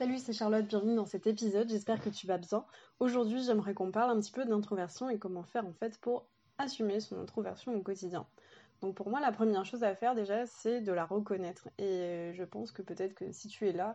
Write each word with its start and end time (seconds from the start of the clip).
Salut, 0.00 0.16
c'est 0.16 0.32
Charlotte, 0.32 0.64
bienvenue 0.64 0.96
dans 0.96 1.04
cet 1.04 1.26
épisode, 1.26 1.68
j'espère 1.68 2.00
que 2.00 2.08
tu 2.08 2.26
vas 2.26 2.38
bien. 2.38 2.64
Aujourd'hui, 3.00 3.42
j'aimerais 3.44 3.74
qu'on 3.74 3.90
parle 3.90 4.16
un 4.16 4.18
petit 4.18 4.32
peu 4.32 4.46
d'introversion 4.46 5.10
et 5.10 5.18
comment 5.18 5.42
faire 5.42 5.66
en 5.66 5.74
fait 5.74 5.98
pour 5.98 6.24
assumer 6.56 7.00
son 7.00 7.20
introversion 7.20 7.76
au 7.76 7.82
quotidien. 7.82 8.26
Donc 8.80 8.94
pour 8.94 9.10
moi, 9.10 9.20
la 9.20 9.30
première 9.30 9.66
chose 9.66 9.84
à 9.84 9.94
faire 9.94 10.14
déjà, 10.14 10.46
c'est 10.46 10.80
de 10.80 10.90
la 10.90 11.04
reconnaître. 11.04 11.68
Et 11.76 12.32
je 12.32 12.44
pense 12.44 12.72
que 12.72 12.80
peut-être 12.80 13.12
que 13.12 13.30
si 13.30 13.48
tu 13.48 13.68
es 13.68 13.72
là, 13.72 13.94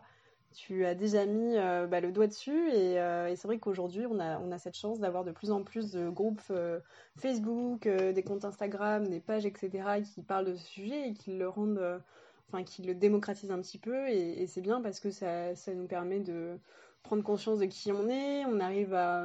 tu 0.54 0.86
as 0.86 0.94
déjà 0.94 1.26
mis 1.26 1.56
euh, 1.56 1.88
bah, 1.88 2.00
le 2.00 2.12
doigt 2.12 2.28
dessus 2.28 2.70
euh, 2.72 3.26
et, 3.26 3.34
c'est 3.34 3.48
vrai 3.48 3.58
qu'aujourd'hui 3.58 4.06
on 4.06 4.20
a, 4.20 4.58
cette 4.58 4.76
chance 4.76 5.00
d'avoir 5.00 5.24
de 5.24 5.32
plus 5.32 5.50
en 5.50 5.64
plus 5.64 5.90
de 5.90 6.08
groupes 6.08 6.40
euh, 6.52 6.78
Facebook, 7.18 7.88
des 7.88 8.22
comptes 8.22 8.44
Instagram, 8.44 9.08
des 9.08 9.18
pages 9.18 9.44
etc 9.44 10.04
qui 10.04 10.22
parlent 10.22 10.46
de 10.46 10.54
ce 10.54 10.64
sujet 10.64 11.08
et 11.08 11.14
qui 11.14 11.32
le 11.32 11.48
rendent 11.48 12.00
enfin 12.48 12.62
qui 12.64 12.82
le 12.82 12.94
démocratise 12.94 13.50
un 13.50 13.60
petit 13.60 13.78
peu 13.78 14.08
et, 14.08 14.46
c'est 14.46 14.60
bien 14.60 14.80
parce 14.80 15.00
que 15.00 15.10
ça, 15.10 15.52
nous 15.74 15.86
permet 15.86 16.20
de 16.20 16.58
prendre 17.02 17.22
conscience 17.22 17.58
de 17.58 17.66
qui 17.66 17.92
on 17.92 18.08
est, 18.08 18.44
on 18.46 18.60
arrive 18.60 18.94
à, 18.94 19.24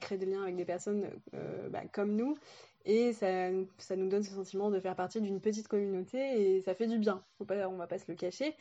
créer 0.00 0.18
des 0.18 0.26
liens 0.26 0.42
avec 0.42 0.54
des 0.54 0.64
personnes 0.64 1.10
euh, 1.34 1.68
bah, 1.68 1.82
comme 1.92 2.14
nous 2.14 2.36
et 2.84 3.12
ça, 3.12 3.50
nous 3.50 4.08
donne 4.08 4.22
ce 4.22 4.32
sentiment 4.32 4.70
de 4.70 4.80
faire 4.80 4.96
partie 4.96 5.20
d'une 5.20 5.40
petite 5.40 5.68
communauté 5.68 6.56
et 6.56 6.60
ça 6.62 6.74
fait 6.74 6.86
du 6.86 6.98
bien, 6.98 7.22
Faut 7.36 7.44
pas, 7.44 7.68
on 7.68 7.76
va 7.76 7.86
pas 7.86 7.98
se 7.98 8.06
le 8.08 8.14
cacher. 8.14 8.56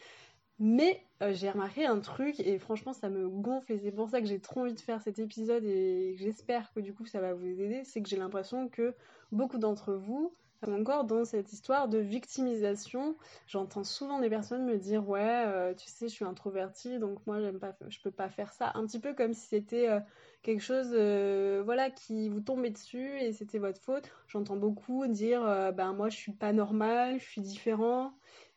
Mais 0.61 1.01
euh, 1.23 1.31
j'ai 1.33 1.49
remarqué 1.49 1.85
un 1.85 1.99
truc 1.99 2.41
et 2.41 2.59
franchement 2.59 2.91
ça 2.91 3.09
me 3.09 3.29
gonfle 3.29 3.71
et 3.71 3.79
c'est 3.79 3.93
pour 3.93 4.09
ça 4.09 4.19
que 4.19 4.27
j'ai 4.27 4.41
trop 4.41 4.61
envie 4.61 4.73
de 4.73 4.79
faire 4.81 5.01
cet 5.01 5.17
épisode 5.17 5.63
et 5.63 6.15
j'espère 6.17 6.73
que 6.73 6.81
du 6.81 6.93
coup 6.93 7.05
ça 7.05 7.21
va 7.21 7.33
vous 7.33 7.61
aider, 7.61 7.83
c'est 7.85 8.01
que 8.01 8.09
j'ai 8.09 8.17
l'impression 8.17 8.67
que 8.67 8.93
beaucoup 9.31 9.57
d'entre 9.57 9.93
vous 9.93 10.33
encore 10.67 11.05
dans 11.05 11.25
cette 11.25 11.53
histoire 11.53 11.87
de 11.87 11.97
victimisation, 11.97 13.15
j'entends 13.47 13.83
souvent 13.83 14.19
des 14.19 14.29
personnes 14.29 14.65
me 14.65 14.77
dire 14.77 15.07
ouais, 15.07 15.45
euh, 15.47 15.73
tu 15.73 15.87
sais, 15.87 16.07
je 16.07 16.13
suis 16.13 16.25
introvertie, 16.25 16.99
donc 16.99 17.25
moi 17.25 17.39
j'aime 17.39 17.59
pas, 17.59 17.75
je 17.87 17.99
peux 18.01 18.11
pas 18.11 18.29
faire 18.29 18.51
ça. 18.53 18.71
Un 18.75 18.85
petit 18.85 18.99
peu 18.99 19.13
comme 19.13 19.33
si 19.33 19.47
c'était 19.47 19.89
euh, 19.89 19.99
quelque 20.43 20.61
chose, 20.61 20.89
euh, 20.91 21.61
voilà, 21.63 21.89
qui 21.89 22.29
vous 22.29 22.41
tombait 22.41 22.71
dessus 22.71 23.19
et 23.21 23.31
c'était 23.31 23.59
votre 23.59 23.81
faute. 23.81 24.09
J'entends 24.27 24.57
beaucoup 24.57 25.07
dire 25.07 25.41
ben 25.73 25.93
moi 25.93 26.09
je 26.09 26.17
suis 26.17 26.33
pas 26.33 26.51
normale, 26.53 27.19
je 27.19 27.25
suis 27.25 27.41
différent, 27.41 28.13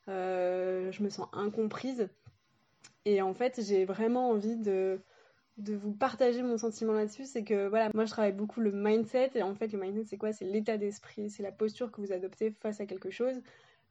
je 0.06 1.02
me 1.02 1.08
sens 1.08 1.28
incomprise. 1.32 2.08
Et 3.04 3.20
en 3.20 3.34
fait, 3.34 3.60
j'ai 3.64 3.84
vraiment 3.84 4.30
envie 4.30 4.56
de 4.56 5.00
de 5.58 5.74
vous 5.74 5.92
partager 5.92 6.42
mon 6.42 6.56
sentiment 6.56 6.92
là-dessus, 6.92 7.26
c'est 7.26 7.44
que 7.44 7.68
voilà, 7.68 7.90
moi 7.94 8.04
je 8.04 8.10
travaille 8.10 8.32
beaucoup 8.32 8.60
le 8.60 8.72
mindset 8.72 9.32
et 9.34 9.42
en 9.42 9.54
fait 9.54 9.72
le 9.72 9.78
mindset 9.78 10.04
c'est 10.06 10.16
quoi? 10.16 10.32
C'est 10.32 10.44
l'état 10.44 10.78
d'esprit, 10.78 11.30
c'est 11.30 11.42
la 11.42 11.52
posture 11.52 11.92
que 11.92 12.00
vous 12.00 12.12
adoptez 12.12 12.50
face 12.50 12.80
à 12.80 12.86
quelque 12.86 13.10
chose. 13.10 13.42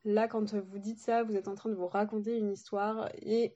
Là 0.03 0.27
quand 0.27 0.53
vous 0.53 0.79
dites 0.79 0.99
ça, 0.99 1.23
vous 1.23 1.35
êtes 1.35 1.47
en 1.47 1.55
train 1.55 1.69
de 1.69 1.75
vous 1.75 1.87
raconter 1.87 2.37
une 2.37 2.51
histoire 2.51 3.09
et 3.21 3.53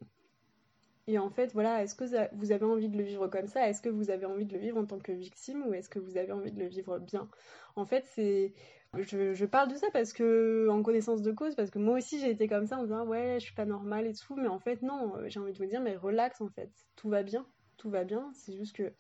et 1.07 1.19
en 1.19 1.29
fait 1.29 1.51
voilà, 1.53 1.83
est-ce 1.83 1.95
que 1.95 2.05
vous 2.35 2.51
avez 2.51 2.65
envie 2.65 2.89
de 2.89 2.97
le 2.97 3.03
vivre 3.03 3.27
comme 3.27 3.47
ça? 3.47 3.67
Est-ce 3.69 3.81
que 3.81 3.89
vous 3.89 4.09
avez 4.09 4.25
envie 4.25 4.45
de 4.45 4.53
le 4.53 4.59
vivre 4.59 4.77
en 4.77 4.85
tant 4.85 4.99
que 4.99 5.11
victime 5.11 5.63
ou 5.67 5.73
est-ce 5.73 5.89
que 5.89 5.99
vous 5.99 6.17
avez 6.17 6.31
envie 6.31 6.51
de 6.51 6.59
le 6.59 6.67
vivre 6.67 6.99
bien? 6.99 7.27
En 7.75 7.85
fait, 7.85 8.05
c'est 8.13 8.53
je, 8.97 9.33
je, 9.33 9.45
parle 9.45 9.69
de 9.71 9.75
ça 9.75 9.87
parce 9.91 10.13
que 10.13 10.67
en 10.69 10.81
connaissance 10.81 11.21
de 11.21 11.31
cause 11.31 11.55
parce 11.55 11.69
que 11.69 11.79
moi 11.79 11.97
aussi 11.97 12.19
j'ai 12.19 12.29
été 12.29 12.47
comme 12.47 12.65
ça 12.65 12.77
en 12.77 12.83
disant 12.83 13.05
ouais 13.05 13.37
je 13.39 13.45
suis 13.45 13.55
pas 13.55 13.65
normale 13.65 14.07
et 14.07 14.13
tout 14.13 14.35
mais 14.35 14.47
en 14.47 14.59
fait 14.59 14.81
non 14.81 15.13
j'ai 15.27 15.39
envie 15.39 15.51
de 15.51 15.57
vous 15.57 15.65
dire 15.65 15.81
mais 15.81 15.97
relax 15.97 16.39
en 16.39 16.47
fait 16.47 16.69
tout 16.95 17.09
va 17.09 17.23
bien 17.23 17.45
tout 17.77 17.89
va 17.89 18.03
bien, 18.03 18.31
c'est 18.33 18.55
juste 18.55 18.75
que 18.75 18.91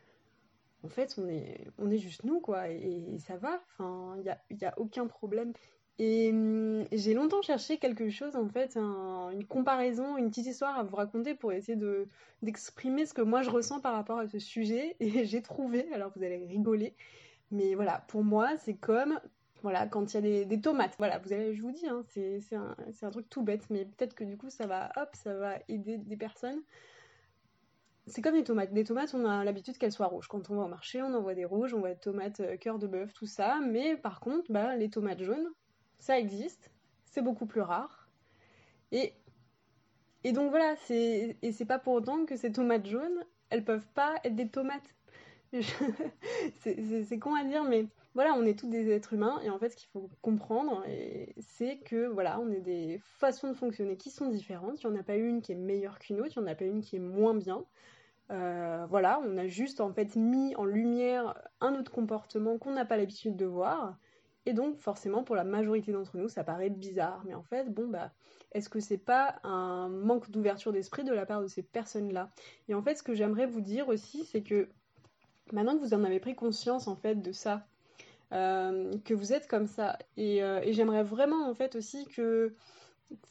en 0.83 0.89
fait 0.89 1.15
on 1.17 1.27
est, 1.27 1.67
on 1.79 1.89
est 1.89 1.97
juste 1.97 2.23
nous 2.23 2.39
quoi, 2.39 2.69
et, 2.69 3.17
ça 3.19 3.37
va, 3.37 3.61
enfin 3.73 4.15
il 4.17 4.23
n'y 4.57 4.65
a, 4.65 4.69
a 4.69 4.79
aucun 4.79 5.07
problème. 5.07 5.53
Et 5.97 6.29
hum, 6.31 6.85
j'ai 6.91 7.13
longtemps 7.13 7.41
cherché 7.41 7.77
quelque 7.77 8.09
chose, 8.09 8.35
en 8.35 8.49
fait, 8.49 8.75
une 8.77 9.45
comparaison, 9.47 10.17
une 10.17 10.29
petite 10.29 10.47
histoire 10.47 10.77
à 10.77 10.83
vous 10.83 10.95
raconter 10.95 11.35
pour 11.35 11.53
essayer 11.53 11.77
de, 11.77 12.07
d'exprimer 12.41 13.05
ce 13.05 13.13
que 13.13 13.21
moi 13.21 13.43
je 13.43 13.49
ressens 13.49 13.79
par 13.79 13.93
rapport 13.93 14.19
à 14.19 14.27
ce 14.27 14.39
sujet. 14.39 14.97
Et 14.99 15.25
j'ai 15.25 15.41
trouvé, 15.41 15.91
alors 15.93 16.11
vous 16.15 16.23
allez 16.23 16.45
rigoler, 16.45 16.95
mais 17.51 17.75
voilà, 17.75 18.03
pour 18.07 18.23
moi 18.23 18.57
c'est 18.57 18.75
comme 18.75 19.19
voilà, 19.63 19.87
quand 19.87 20.13
il 20.13 20.27
y 20.27 20.41
a 20.41 20.45
des, 20.45 20.61
tomates. 20.61 20.93
Voilà, 20.99 21.17
vous 21.17 21.33
allez, 21.33 21.55
je 21.55 21.61
vous 21.63 21.71
dis, 21.71 21.87
hein, 21.87 22.03
c'est, 22.09 22.39
un, 22.53 22.75
c'est 22.91 23.05
un 23.05 23.09
truc 23.09 23.27
tout 23.29 23.41
bête, 23.41 23.67
mais 23.71 23.85
peut-être 23.85 24.13
que 24.13 24.23
du 24.23 24.37
coup 24.37 24.49
ça 24.49 24.67
va, 24.67 24.91
hop, 24.95 25.09
ça 25.13 25.33
va 25.33 25.57
aider 25.69 25.97
des 25.97 26.17
personnes 26.17 26.61
c'est 28.07 28.21
comme 28.21 28.35
les 28.35 28.43
tomates. 28.43 28.73
Des 28.73 28.83
tomates, 28.83 29.13
on 29.13 29.25
a 29.25 29.43
l'habitude 29.43 29.77
qu'elles 29.77 29.91
soient 29.91 30.07
rouges. 30.07 30.27
Quand 30.27 30.49
on 30.49 30.55
va 30.55 30.63
au 30.63 30.67
marché, 30.67 31.01
on 31.01 31.13
en 31.13 31.21
voit 31.21 31.33
des 31.33 31.45
rouges, 31.45 31.73
on 31.73 31.79
voit 31.79 31.93
des 31.93 31.99
tomates 31.99 32.39
euh, 32.39 32.57
cœur 32.57 32.77
de 32.77 32.87
bœuf, 32.87 33.13
tout 33.13 33.25
ça. 33.25 33.59
Mais 33.65 33.97
par 33.97 34.19
contre, 34.19 34.51
bah, 34.51 34.75
les 34.75 34.89
tomates 34.89 35.21
jaunes, 35.23 35.49
ça 35.99 36.19
existe. 36.19 36.71
C'est 37.05 37.21
beaucoup 37.21 37.45
plus 37.45 37.61
rare. 37.61 38.07
Et, 38.91 39.13
et 40.23 40.31
donc 40.31 40.51
voilà, 40.51 40.75
et 40.89 41.51
c'est 41.51 41.65
pas 41.65 41.79
pour 41.79 41.93
autant 41.93 42.25
que 42.25 42.35
ces 42.35 42.51
tomates 42.51 42.85
jaunes, 42.85 43.25
elles 43.49 43.65
peuvent 43.65 43.87
pas 43.93 44.15
être 44.23 44.35
des 44.35 44.49
tomates. 44.49 44.95
c'est, 46.61 47.19
con 47.19 47.35
à 47.35 47.43
dire, 47.43 47.63
mais 47.63 47.87
voilà, 48.13 48.33
on 48.33 48.43
est 48.45 48.57
tous 48.57 48.67
des 48.67 48.89
êtres 48.91 49.13
humains. 49.13 49.39
Et 49.43 49.49
en 49.49 49.59
fait, 49.59 49.69
ce 49.69 49.75
qu'il 49.75 49.89
faut 49.89 50.09
comprendre, 50.21 50.83
c'est 51.39 51.77
que 51.77 52.07
voilà, 52.07 52.39
on 52.39 52.49
est 52.51 52.61
des 52.61 52.99
façons 53.19 53.49
de 53.49 53.53
fonctionner 53.53 53.97
qui 53.97 54.09
sont 54.09 54.29
différentes. 54.29 54.81
Il 54.83 54.89
n'y 54.89 54.97
en 54.97 54.99
a 54.99 55.03
pas 55.03 55.15
une 55.15 55.41
qui 55.41 55.51
est 55.51 55.55
meilleure 55.55 55.99
qu'une 55.99 56.19
autre, 56.19 56.33
il 56.35 56.39
n'y 56.39 56.45
en 56.45 56.51
a 56.51 56.55
pas 56.55 56.65
une 56.65 56.81
qui 56.81 56.95
est 56.95 56.99
moins 56.99 57.35
bien. 57.35 57.65
Euh, 58.31 58.87
voilà, 58.89 59.21
on 59.23 59.37
a 59.37 59.47
juste 59.47 59.81
en 59.81 59.93
fait 59.93 60.15
mis 60.15 60.55
en 60.55 60.65
lumière 60.65 61.35
un 61.61 61.75
autre 61.75 61.91
comportement 61.91 62.57
qu'on 62.57 62.71
n'a 62.71 62.85
pas 62.85 62.97
l'habitude 62.97 63.35
de 63.35 63.45
voir. 63.45 63.97
Et 64.47 64.53
donc 64.53 64.77
forcément 64.77 65.23
pour 65.23 65.35
la 65.35 65.43
majorité 65.43 65.91
d'entre 65.91 66.17
nous 66.17 66.29
ça 66.29 66.43
paraît 66.43 66.69
bizarre. 66.69 67.23
Mais 67.25 67.33
en 67.33 67.43
fait, 67.43 67.71
bon 67.73 67.87
bah 67.87 68.11
est-ce 68.51 68.69
que 68.69 68.79
c'est 68.79 68.97
pas 68.97 69.35
un 69.43 69.89
manque 69.89 70.29
d'ouverture 70.31 70.71
d'esprit 70.71 71.03
de 71.03 71.13
la 71.13 71.25
part 71.25 71.41
de 71.41 71.47
ces 71.47 71.63
personnes-là? 71.63 72.31
Et 72.67 72.73
en 72.73 72.81
fait 72.81 72.95
ce 72.95 73.03
que 73.03 73.13
j'aimerais 73.13 73.47
vous 73.47 73.61
dire 73.61 73.87
aussi 73.89 74.25
c'est 74.25 74.43
que 74.43 74.69
maintenant 75.51 75.77
que 75.77 75.81
vous 75.81 75.93
en 75.93 76.03
avez 76.03 76.19
pris 76.19 76.35
conscience 76.35 76.87
en 76.87 76.95
fait 76.95 77.21
de 77.21 77.31
ça, 77.31 77.65
euh, 78.33 78.91
que 79.03 79.13
vous 79.13 79.33
êtes 79.33 79.47
comme 79.47 79.67
ça, 79.67 79.97
et, 80.17 80.43
euh, 80.43 80.61
et 80.63 80.73
j'aimerais 80.73 81.03
vraiment 81.03 81.49
en 81.49 81.53
fait 81.53 81.75
aussi 81.75 82.05
que 82.05 82.53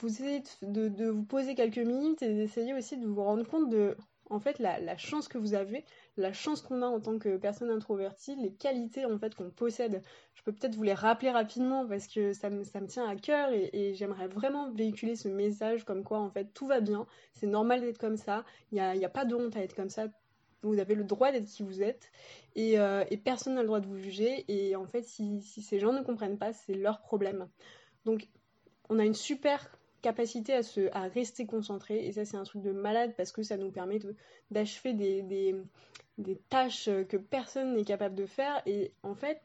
vous 0.00 0.08
essayez 0.08 0.42
de, 0.62 1.10
vous 1.10 1.24
poser 1.24 1.54
quelques 1.54 1.78
minutes 1.78 2.22
et 2.22 2.32
d'essayer 2.32 2.74
aussi 2.74 2.96
de 2.96 3.06
vous 3.06 3.22
rendre 3.22 3.46
compte 3.46 3.70
de 3.70 3.96
en 4.30 4.40
fait 4.40 4.58
la, 4.58 4.96
chance 4.96 5.28
que 5.28 5.36
vous 5.36 5.54
avez, 5.54 5.84
la 6.16 6.32
chance 6.32 6.62
qu'on 6.62 6.82
a 6.82 6.86
en 6.86 7.00
tant 7.00 7.18
que 7.18 7.36
personne 7.36 7.70
introvertie, 7.70 8.34
les 8.36 8.52
qualités 8.52 9.04
en 9.04 9.18
fait 9.18 9.34
qu'on 9.34 9.50
possède. 9.50 10.02
Je 10.34 10.42
peux 10.42 10.52
peut-être 10.52 10.74
vous 10.74 10.82
les 10.82 10.94
rappeler 10.94 11.30
rapidement 11.30 11.86
parce 11.86 12.06
que 12.06 12.32
ça 12.32 12.48
me, 12.50 12.86
tient 12.86 13.06
à 13.06 13.16
cœur 13.16 13.50
et, 13.52 13.94
j'aimerais 13.94 14.28
vraiment 14.28 14.70
véhiculer 14.70 15.16
ce 15.16 15.28
message 15.28 15.84
comme 15.84 16.04
quoi 16.04 16.18
en 16.20 16.30
fait 16.30 16.52
tout 16.54 16.66
va 16.66 16.80
bien, 16.80 17.06
c'est 17.34 17.46
normal 17.46 17.80
d'être 17.80 17.98
comme 17.98 18.16
ça, 18.16 18.44
il 18.72 18.82
n'y 18.82 18.98
y 18.98 19.04
a 19.04 19.10
pas 19.10 19.24
de 19.24 19.34
honte 19.34 19.56
à 19.56 19.60
être 19.60 19.74
comme 19.74 19.90
ça, 19.90 20.06
vous 20.66 20.78
avez 20.78 20.94
le 20.94 21.04
droit 21.04 21.32
d'être 21.32 21.46
qui 21.46 21.62
vous 21.62 21.82
êtes 21.82 22.10
et, 22.54 22.78
euh, 22.78 23.04
et 23.10 23.16
personne 23.16 23.54
n'a 23.54 23.60
le 23.60 23.66
droit 23.66 23.80
de 23.80 23.86
vous 23.86 23.98
juger 23.98 24.44
et 24.48 24.76
en 24.76 24.86
fait 24.86 25.02
si, 25.02 25.40
ces 25.40 25.78
gens 25.78 25.92
ne 25.92 26.02
comprennent 26.02 26.38
pas 26.38 26.52
c'est 26.52 26.74
leur 26.74 27.00
problème. 27.00 27.48
Donc 28.04 28.28
on 28.88 28.98
a 28.98 29.04
une 29.04 29.14
super 29.14 29.70
capacité 30.02 30.52
à, 30.52 30.62
se, 30.62 30.90
à 30.92 31.08
rester 31.08 31.46
concentré. 31.46 32.04
Et 32.04 32.12
ça, 32.12 32.26
c'est 32.26 32.36
un 32.36 32.44
truc 32.44 32.60
de 32.60 32.72
malade 32.72 33.14
parce 33.16 33.32
que 33.32 33.42
ça 33.42 33.56
nous 33.56 33.70
permet 33.70 33.98
d'achever 34.50 34.92
des, 34.92 35.22
des 36.18 36.36
tâches 36.50 36.90
que 37.08 37.16
personne 37.16 37.74
n'est 37.74 37.84
capable 37.84 38.14
de 38.14 38.26
faire. 38.26 38.60
Et 38.66 38.92
en 39.02 39.14
fait, 39.14 39.40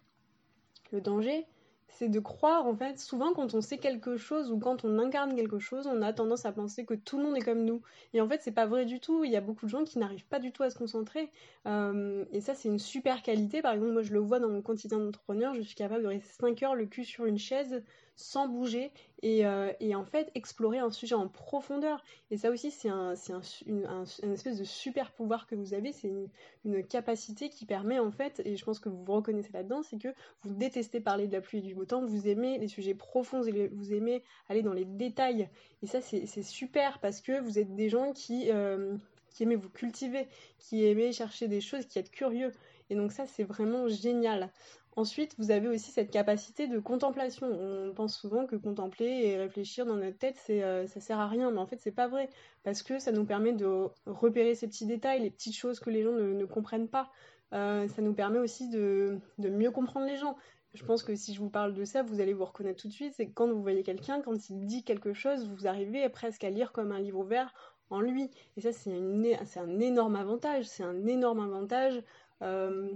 le 0.92 1.00
danger, 1.00 1.46
c'est 1.90 2.10
de 2.10 2.20
croire, 2.20 2.66
en 2.66 2.76
fait, 2.76 3.00
souvent 3.00 3.34
quand 3.34 3.54
on 3.54 3.62
sait 3.62 3.78
quelque 3.78 4.16
chose 4.18 4.52
ou 4.52 4.60
quand 4.60 4.86
on 4.86 5.00
incarne 5.00 5.36
quelque 5.36 5.60
chose, 5.60 5.88
on 5.88 6.02
a 6.02 6.14
tendance 6.14 6.46
à 6.46 6.52
penser 6.52 6.86
que 6.86 6.94
tout 6.94 7.18
le 7.18 7.24
monde 7.24 7.38
est 7.38 7.42
comme 7.42 7.66
nous. 7.66 7.82
Et 8.14 8.22
en 8.22 8.28
fait, 8.28 8.42
c'est 8.42 8.52
pas 8.52 8.66
vrai 8.66 8.86
du 8.86 9.00
tout. 9.00 9.24
Il 9.24 9.32
y 9.32 9.36
a 9.36 9.42
beaucoup 9.42 9.66
de 9.66 9.72
gens 9.72 9.84
qui 9.84 10.00
n'arrivent 10.00 10.28
pas 10.28 10.40
du 10.40 10.52
tout 10.52 10.64
à 10.64 10.70
se 10.70 10.78
concentrer. 10.78 11.32
Euh, 11.68 12.26
et 12.32 12.42
ça, 12.42 12.54
c'est 12.56 12.70
une 12.70 12.80
super 12.80 13.22
qualité. 13.22 13.62
Par 13.62 13.74
exemple, 13.74 13.92
moi, 13.92 14.02
je 14.02 14.14
le 14.14 14.20
vois 14.20 14.40
dans 14.40 14.50
mon 14.50 14.62
quotidien 14.62 15.00
d'entrepreneur, 15.00 15.54
je 15.56 15.62
suis 15.62 15.76
capable 15.76 16.04
de 16.04 16.08
rester 16.08 16.30
5 16.40 16.64
heures 16.64 16.76
le 16.76 16.86
cul 16.86 17.04
sur 17.04 17.26
une 17.26 17.40
chaise 17.40 17.84
sans 18.20 18.50
bouger 18.50 18.92
et, 19.22 19.46
euh, 19.46 19.72
et, 19.80 19.96
en 19.96 20.04
fait 20.04 20.30
explorer 20.36 20.80
un 20.80 20.92
sujet 20.92 21.16
en 21.16 21.30
profondeur. 21.30 22.04
Et 22.32 22.38
ça 22.38 22.52
aussi, 22.52 22.70
c'est 22.70 22.90
un, 22.90 23.14
espèce 23.14 24.60
de 24.60 24.64
super 24.66 25.12
pouvoir 25.12 25.48
que 25.48 25.56
vous 25.56 25.74
avez. 25.74 25.94
C'est 25.94 26.10
une, 26.10 26.28
une, 26.66 26.86
capacité 26.86 27.50
qui 27.50 27.66
permet 27.66 27.98
en 27.98 28.12
fait, 28.12 28.42
et 28.44 28.58
je 28.58 28.66
pense 28.66 28.80
que 28.80 28.90
vous 28.90 29.04
vous 29.04 29.14
reconnaissez 29.14 29.52
là-dedans, 29.54 29.84
c'est 29.84 29.98
que 29.98 30.10
vous 30.42 30.54
détestez 30.54 31.00
parler 31.00 31.28
de 31.28 31.34
la 31.34 31.40
pluie 31.42 31.60
et 31.60 31.62
du 31.62 31.74
beau 31.74 31.86
temps, 31.86 32.06
vous 32.06 32.28
aimez 32.28 32.58
les 32.58 32.68
sujets 32.68 32.94
profonds, 32.94 33.42
vous 33.42 33.94
aimez 33.94 34.22
aller 34.50 34.64
dans 34.64 34.74
les 34.74 34.86
détails. 34.86 35.48
Et 35.82 35.88
ça, 35.88 36.02
c'est 36.02 36.44
super 36.44 37.00
parce 37.00 37.22
que 37.22 37.40
vous 37.40 37.58
êtes 37.58 37.74
des 37.74 37.88
gens 37.88 38.12
qui, 38.12 38.52
euh, 38.52 38.98
qui 39.30 39.44
aimez 39.44 39.56
vous 39.56 39.70
cultiver, 39.70 40.28
qui 40.58 40.86
aimez 40.86 41.14
chercher 41.14 41.48
des 41.48 41.62
choses, 41.62 41.86
qui 41.86 42.00
êtes 42.00 42.12
curieux. 42.12 42.52
Et 42.90 42.96
donc 42.96 43.14
ça, 43.14 43.26
c'est 43.28 43.44
vraiment 43.44 43.88
génial. 43.88 44.52
Ensuite, 45.00 45.34
vous 45.38 45.50
avez 45.50 45.70
aussi 45.70 45.92
cette 45.92 46.12
capacité 46.12 46.68
de 46.68 46.78
contemplation. 46.78 47.48
On 47.48 47.94
pense 47.94 48.20
souvent 48.20 48.46
que 48.46 48.58
contempler 48.58 49.28
et 49.28 49.38
réfléchir 49.38 49.86
dans 49.86 49.96
notre 49.96 50.18
tête, 50.18 50.36
c'est, 50.44 50.62
euh, 50.62 50.88
ça 50.88 51.00
sert 51.00 51.18
à 51.22 51.28
rien, 51.30 51.52
mais 51.52 51.60
en 51.60 51.66
fait, 51.66 51.80
c'est 51.80 51.94
pas 51.94 52.10
vrai, 52.10 52.30
parce 52.64 52.84
que 52.84 53.00
ça 53.00 53.14
nous 53.14 53.24
permet 53.24 53.54
de 53.54 53.88
repérer 54.06 54.56
ces 54.56 54.68
petits 54.68 54.86
détails, 54.86 55.22
les 55.22 55.30
petites 55.30 55.56
choses 55.56 55.80
que 55.80 55.90
les 55.90 56.04
gens 56.04 56.12
ne, 56.12 56.44
comprennent 56.44 56.90
pas. 56.90 57.10
Euh, 57.54 57.88
ça 57.88 58.02
nous 58.02 58.14
permet 58.14 58.40
aussi 58.40 58.68
de, 58.68 59.22
mieux 59.38 59.72
comprendre 59.72 60.06
les 60.06 60.18
gens. 60.18 60.36
Je 60.74 60.84
pense 60.84 61.02
que 61.02 61.16
si 61.16 61.34
je 61.34 61.40
vous 61.40 61.50
parle 61.50 61.74
de 61.74 61.86
ça, 61.86 62.04
vous 62.04 62.20
allez 62.20 62.34
vous 62.34 62.44
reconnaître 62.44 62.82
tout 62.82 62.90
de 62.90 62.94
suite. 62.94 63.14
C'est 63.16 63.30
quand 63.30 63.48
vous 63.48 63.62
voyez 63.62 63.84
quelqu'un, 63.84 64.20
quand 64.20 64.50
il 64.50 64.66
dit 64.66 64.84
quelque 64.84 65.14
chose, 65.14 65.48
vous 65.48 65.66
arrivez 65.66 66.10
presque 66.10 66.44
à 66.44 66.50
lire 66.50 66.74
comme 66.74 66.92
un 66.92 67.00
livre 67.00 67.20
ouvert 67.20 67.54
en 67.90 68.02
lui. 68.02 68.30
Et 68.58 68.62
ça, 68.62 68.74
c'est 68.74 68.92
un 68.92 69.80
énorme 69.80 70.18
avantage. 70.18 70.66
C'est 70.66 70.84
un 70.84 71.08
énorme 71.08 71.40
avantage. 71.40 72.04
Euh, 72.42 72.90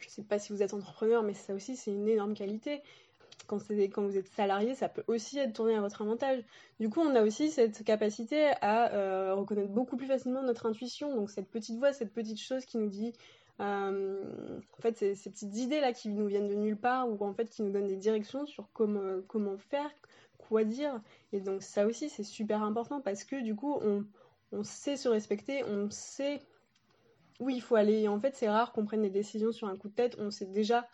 je 0.00 0.06
ne 0.06 0.10
sais 0.10 0.22
pas 0.22 0.38
si 0.38 0.52
vous 0.52 0.62
êtes 0.62 0.74
entrepreneur, 0.74 1.22
mais 1.22 1.34
ça 1.34 1.54
aussi, 1.54 1.76
c'est 1.76 1.92
une 1.92 2.08
énorme 2.08 2.34
qualité. 2.34 2.82
Quand, 3.46 3.56
vous 3.56 4.18
êtes 4.18 4.28
salarié, 4.28 4.74
ça 4.74 4.90
peut 4.90 5.04
aussi 5.06 5.38
être 5.38 5.54
tourné 5.54 5.74
à 5.74 5.80
votre 5.80 6.02
avantage. 6.02 6.42
Du 6.80 6.90
coup, 6.90 7.00
on 7.00 7.14
a 7.14 7.22
aussi 7.22 7.50
cette 7.50 7.82
capacité 7.82 8.50
à 8.60 8.92
euh, 8.92 9.34
reconnaître 9.34 9.70
beaucoup 9.70 9.96
plus 9.96 10.06
facilement 10.06 10.42
notre 10.42 10.66
intuition. 10.66 11.16
Donc, 11.16 11.30
cette 11.30 11.48
petite 11.48 11.78
voix, 11.78 11.94
cette 11.94 12.12
petite 12.12 12.38
chose 12.38 12.66
qui 12.66 12.76
nous 12.76 12.90
dit 12.90 13.14
euh, 13.60 14.60
en 14.78 14.82
fait, 14.82 14.98
ces, 14.98 15.30
petites 15.30 15.56
idées-là 15.56 15.94
qui 15.94 16.10
nous 16.10 16.26
viennent 16.26 16.48
de 16.48 16.54
nulle 16.54 16.76
part 16.76 17.08
ou 17.08 17.24
en 17.24 17.32
fait 17.32 17.48
qui 17.48 17.62
nous 17.62 17.70
donnent 17.70 17.86
des 17.86 17.96
directions 17.96 18.44
sur 18.44 18.68
comment, 18.74 19.22
comment 19.26 19.56
faire, 19.56 19.90
quoi 20.36 20.64
dire. 20.64 21.00
Et 21.32 21.40
donc 21.40 21.62
ça 21.62 21.86
aussi, 21.86 22.10
c'est 22.10 22.24
super 22.24 22.62
important 22.62 23.00
parce 23.00 23.24
que 23.24 23.42
du 23.42 23.56
coup, 23.56 23.80
on 24.52 24.62
sait 24.62 24.96
se 24.96 25.08
respecter, 25.08 25.64
on 25.64 25.88
sait 25.90 26.40
où 27.40 27.50
il 27.50 27.62
faut 27.62 27.76
aller. 27.76 28.08
En 28.08 28.18
fait, 28.18 28.34
c'est 28.34 28.48
rare 28.48 28.72
qu'on 28.72 28.84
prenne 28.84 29.02
des 29.02 29.10
décisions 29.10 29.52
sur 29.52 29.68
un 29.68 29.76
coup 29.76 29.88
de 29.88 29.94
tête. 29.94 30.16
On 30.18 30.30
sait 30.30 30.46
déjà, 30.46 30.88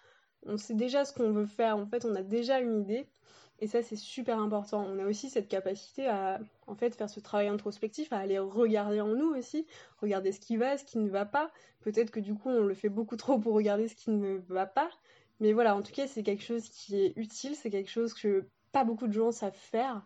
on 0.46 0.56
sait 0.56 0.75
déjà 0.75 1.05
ce 1.05 1.12
qu'on 1.12 1.32
veut 1.32 1.46
faire. 1.46 1.76
En 1.76 1.87
fait, 1.87 2.05
on 2.05 2.14
a 2.14 2.23
déjà 2.23 2.61
une 2.61 2.81
idée. 2.81 3.08
Et 3.61 3.67
ça, 3.67 3.82
c'est 3.82 3.96
super 3.96 4.38
important. 4.41 4.85
On 4.85 4.99
a 4.99 5.06
aussi 5.06 5.31
cette 5.31 5.49
capacité 5.49 6.08
à, 6.08 6.41
en 6.67 6.75
fait, 6.75 6.94
faire 6.94 7.08
ce 7.08 7.20
travail 7.20 7.49
introspectif, 7.49 8.12
à 8.12 8.19
aller 8.19 8.38
regarder 8.38 9.00
en 9.00 9.14
nous 9.14 9.35
aussi, 9.35 9.67
regarder 9.99 10.32
ce 10.32 10.41
qui 10.41 10.56
va, 10.56 10.76
ce 10.76 10.85
qui 10.85 10.99
ne 10.99 11.08
va 11.08 11.25
pas. 11.25 11.50
Peut-être 11.81 12.11
que 12.11 12.20
du 12.20 12.35
coup, 12.35 12.50
on 12.50 12.64
le 12.64 12.75
fait 12.75 12.88
beaucoup 12.88 13.17
trop 13.17 13.38
pour 13.38 13.55
regarder 13.55 13.88
ce 13.88 13.94
qui 13.94 14.11
ne 14.11 14.38
va 14.49 14.67
pas. 14.67 14.90
Mais 15.40 15.52
voilà, 15.52 15.76
en 15.76 15.82
tout 15.82 15.93
cas, 15.93 16.06
c'est 16.06 16.23
quelque 16.23 16.43
chose 16.43 16.69
qui 16.69 16.97
est 16.97 17.12
utile, 17.17 17.55
c'est 17.55 17.70
quelque 17.70 17.90
chose 17.90 18.12
que 18.14 18.49
pas 18.73 18.85
beaucoup 18.85 19.06
de 19.06 19.12
gens 19.12 19.31
savent 19.31 19.52
faire. 19.55 20.05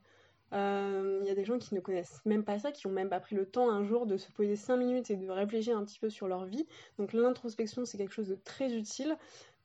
Il 0.50 0.56
euh, 0.56 1.20
y 1.24 1.30
a 1.30 1.34
des 1.34 1.44
gens 1.44 1.58
qui 1.58 1.74
ne 1.74 1.80
connaissent 1.80 2.22
même 2.24 2.42
pas 2.42 2.58
ça, 2.58 2.72
qui 2.72 2.86
ont 2.86 2.90
même 2.90 3.10
pas 3.10 3.20
pris 3.20 3.36
le 3.36 3.44
temps 3.44 3.70
un 3.70 3.84
jour 3.84 4.06
de 4.06 4.16
se 4.16 4.32
poser 4.32 4.56
5 4.56 4.78
minutes 4.78 5.10
et 5.10 5.16
de 5.16 5.28
réfléchir 5.28 5.76
un 5.76 5.84
petit 5.84 5.98
peu 5.98 6.08
sur 6.08 6.26
leur 6.26 6.46
vie. 6.46 6.66
Donc 6.98 7.12
l'introspection, 7.12 7.84
c'est 7.84 7.98
quelque 7.98 8.14
chose 8.14 8.28
de 8.28 8.34
très 8.34 8.72
utile. 8.72 9.16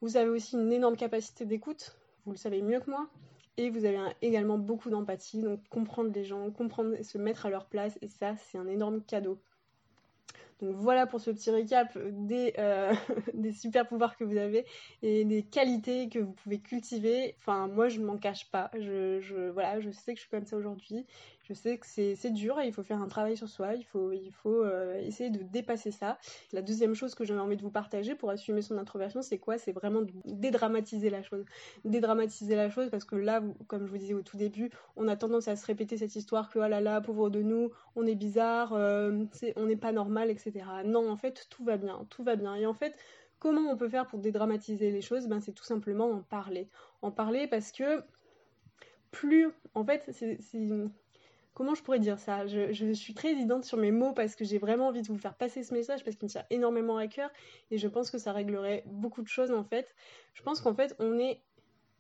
Vous 0.02 0.18
avez 0.18 0.30
aussi 0.30 0.56
une 0.56 0.74
énorme 0.74 0.98
capacité 0.98 1.46
d'écoute, 1.46 1.96
vous 2.26 2.32
le 2.32 2.38
savez 2.38 2.62
mieux 2.62 2.82
que 2.82 2.90
moi. 2.90 3.08
Et 3.56 3.70
vous 3.70 3.86
avez 3.86 4.00
également 4.22 4.58
beaucoup 4.58 4.90
d'empathie, 4.90 5.42
donc 5.42 5.62
comprendre 5.70 6.12
les 6.14 6.26
gens, 6.26 6.50
comprendre 6.52 6.96
et 6.96 7.04
se 7.04 7.20
mettre 7.20 7.46
à 7.46 7.50
leur 7.52 7.68
place, 7.68 8.00
et 8.02 8.08
ça, 8.08 8.36
c'est 8.36 8.58
un 8.58 8.68
énorme 8.68 9.02
cadeau. 9.04 9.40
Donc 10.64 10.78
voilà 10.78 11.06
pour 11.06 11.20
ce 11.20 11.30
petit 11.30 11.52
récap 11.52 11.98
des, 11.98 12.54
euh, 12.58 12.94
des 13.34 13.52
super 13.52 13.86
pouvoirs 13.86 14.16
que 14.16 14.24
vous 14.24 14.38
avez 14.38 14.66
et 15.02 15.26
des 15.26 15.44
qualités 15.44 16.08
que 16.08 16.20
vous 16.20 16.32
pouvez 16.32 16.60
cultiver. 16.60 17.36
Enfin, 17.40 17.68
moi, 17.68 17.90
je 17.90 18.00
m'en 18.00 18.18
cache 18.18 18.50
pas. 18.50 18.72
Je 18.74 19.20
sais 19.92 20.14
que 20.14 20.20
je 20.20 20.22
suis 20.22 20.30
comme 20.30 20.46
ça 20.46 20.56
aujourd'hui 20.56 21.06
je 21.44 21.54
sais 21.54 21.78
que 21.78 21.86
c'est 21.86 22.32
dur 22.32 22.60
et 22.60 22.68
il 22.68 22.74
faut 22.74 22.84
faire 22.84 23.02
un 23.02 23.08
travail 23.08 23.36
sur 23.36 23.50
soi, 23.50 23.74
il 23.76 23.84
faut, 23.84 24.12
euh, 24.48 25.00
essayer 25.02 25.30
de 25.30 25.44
dépasser 25.44 25.92
ça. 25.92 26.18
La 26.54 26.62
deuxième 26.62 26.96
chose 26.96 27.16
que 27.16 27.26
j'avais 27.26 27.42
envie 27.42 27.58
de 27.58 27.62
vous 27.62 27.70
partager 27.70 28.16
pour 28.16 28.30
assumer 28.30 28.62
son 28.62 28.78
introversion, 28.78 29.22
c'est 29.22 29.40
quoi? 29.40 29.58
C'est 29.58 29.74
vraiment 29.74 30.02
de 30.02 30.12
dédramatiser 30.26 31.10
la 31.10 31.22
chose. 31.22 31.44
Dédramatiser 31.84 32.56
la 32.56 32.70
chose 32.70 32.90
parce 32.90 33.04
que 33.04 33.18
là, 33.18 33.44
comme 33.68 33.86
je 33.86 33.92
vous 33.92 33.98
disais 33.98 34.14
au 34.14 34.22
tout 34.22 34.38
début, 34.38 34.72
on 34.96 35.08
a 35.10 35.18
tendance 35.18 35.50
à 35.50 35.58
se 35.58 35.66
répéter 35.66 35.98
cette 35.98 36.16
histoire 36.16 36.50
que 36.50 36.60
oh 36.60 36.68
là 36.68 36.80
là, 36.80 37.02
pauvre 37.02 37.30
de 37.30 37.42
nous, 37.42 37.72
on 37.98 38.06
est 38.06 38.16
bizarre, 38.16 38.74
euh, 38.74 39.26
on 39.58 39.66
n'est 39.66 39.76
pas 39.76 39.92
normal, 39.92 40.30
etc. 40.30 40.66
Non, 40.86 41.10
en 41.10 41.18
fait, 41.18 41.48
tout 41.50 41.66
va 41.66 41.76
bien, 41.76 42.06
tout 42.10 42.24
va 42.24 42.38
bien. 42.38 42.56
Et 42.56 42.66
en 42.66 42.74
fait, 42.74 42.96
comment 43.40 43.70
on 43.70 43.76
peut 43.76 43.90
faire 43.90 44.08
pour 44.08 44.20
dédramatiser 44.20 44.92
les 44.92 45.02
choses? 45.02 45.28
Ben, 45.28 45.42
C'est 45.42 45.52
tout 45.52 45.66
simplement 45.66 46.10
en 46.10 46.22
parler. 46.22 46.70
En 47.02 47.12
parler 47.12 47.48
parce 47.48 47.74
que 47.74 48.02
plus, 49.12 49.50
en 49.76 49.86
fait, 49.86 50.04
c'est 50.10 50.40
comment 51.54 51.76
je 51.76 51.84
pourrais 51.84 52.00
dire 52.00 52.20
ça? 52.20 52.46
Je, 52.48 52.94
suis 52.94 53.14
très 53.14 53.32
évidente 53.32 53.66
sur 53.66 53.78
mes 53.78 53.92
mots 53.92 54.14
parce 54.14 54.36
que 54.36 54.46
j'ai 54.46 54.58
vraiment 54.58 54.88
envie 54.88 55.02
de 55.02 55.08
vous 55.08 55.18
faire 55.18 55.36
passer 55.36 55.64
ce 55.64 55.74
message 55.74 56.04
parce 56.04 56.16
qu'il 56.16 56.26
me 56.26 56.32
tient 56.32 56.46
énormément 56.50 56.98
à 56.98 57.08
cœur 57.08 57.30
et 57.72 57.78
je 57.78 57.88
pense 57.88 58.12
que 58.12 58.18
ça 58.18 58.32
réglerait 58.34 58.84
beaucoup 58.88 59.22
de 59.22 59.28
choses 59.28 59.52
en 59.52 59.64
fait. 59.64 59.94
Je 60.34 60.44
pense 60.44 60.62
qu'en 60.62 60.74
fait 60.74 60.96
on 61.00 61.20
est 61.20 61.42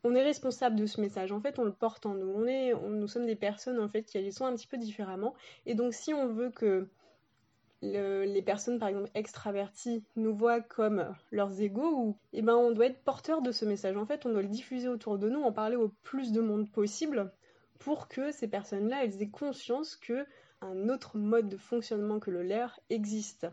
on 0.05 0.15
est 0.15 0.23
responsable 0.23 0.75
de 0.75 0.85
ce 0.85 0.99
message. 0.99 1.31
En 1.31 1.39
fait, 1.39 1.59
on 1.59 1.63
le 1.63 1.71
porte 1.71 2.05
en 2.05 2.13
nous. 2.13 2.29
On 2.29 2.45
est, 2.45 2.73
nous 2.73 3.07
sommes 3.07 3.25
des 3.25 3.37
personnes 3.37 3.79
en 3.79 3.87
fait 3.87 4.03
qui 4.03 4.17
agissent 4.17 4.41
un 4.41 4.53
petit 4.53 4.67
peu 4.67 4.77
différemment. 4.77 5.33
Et 5.65 5.75
donc, 5.75 5.93
si 5.93 6.13
on 6.13 6.27
veut 6.27 6.49
que 6.49 6.89
les 7.83 8.41
personnes, 8.41 8.79
par 8.79 8.89
exemple, 8.89 9.09
extraverties, 9.13 10.03
nous 10.15 10.35
voient 10.35 10.61
comme 10.61 11.13
leurs 11.31 11.61
égaux, 11.61 11.95
ou, 11.95 12.17
eh 12.31 12.41
ben, 12.41 12.55
on 12.55 12.71
doit 12.71 12.87
être 12.87 13.03
porteur 13.03 13.41
de 13.41 13.51
ce 13.51 13.65
message. 13.65 13.97
En 13.97 14.05
fait, 14.05 14.25
on 14.25 14.29
doit 14.29 14.41
le 14.41 14.47
diffuser 14.47 14.87
autour 14.87 15.17
de 15.17 15.29
nous, 15.29 15.41
en 15.41 15.51
parler 15.51 15.75
au 15.75 15.89
plus 16.03 16.31
de 16.31 16.41
monde 16.41 16.71
possible, 16.71 17.31
pour 17.79 18.07
que 18.07 18.31
ces 18.31 18.47
personnes-là, 18.47 19.03
elles 19.03 19.21
aient 19.21 19.29
conscience 19.29 19.95
que 19.95 20.25
un 20.61 20.89
autre 20.89 21.17
mode 21.17 21.49
de 21.49 21.57
fonctionnement 21.57 22.19
que 22.19 22.31
le 22.31 22.43
leur 22.43 22.79
existe. 22.89 23.47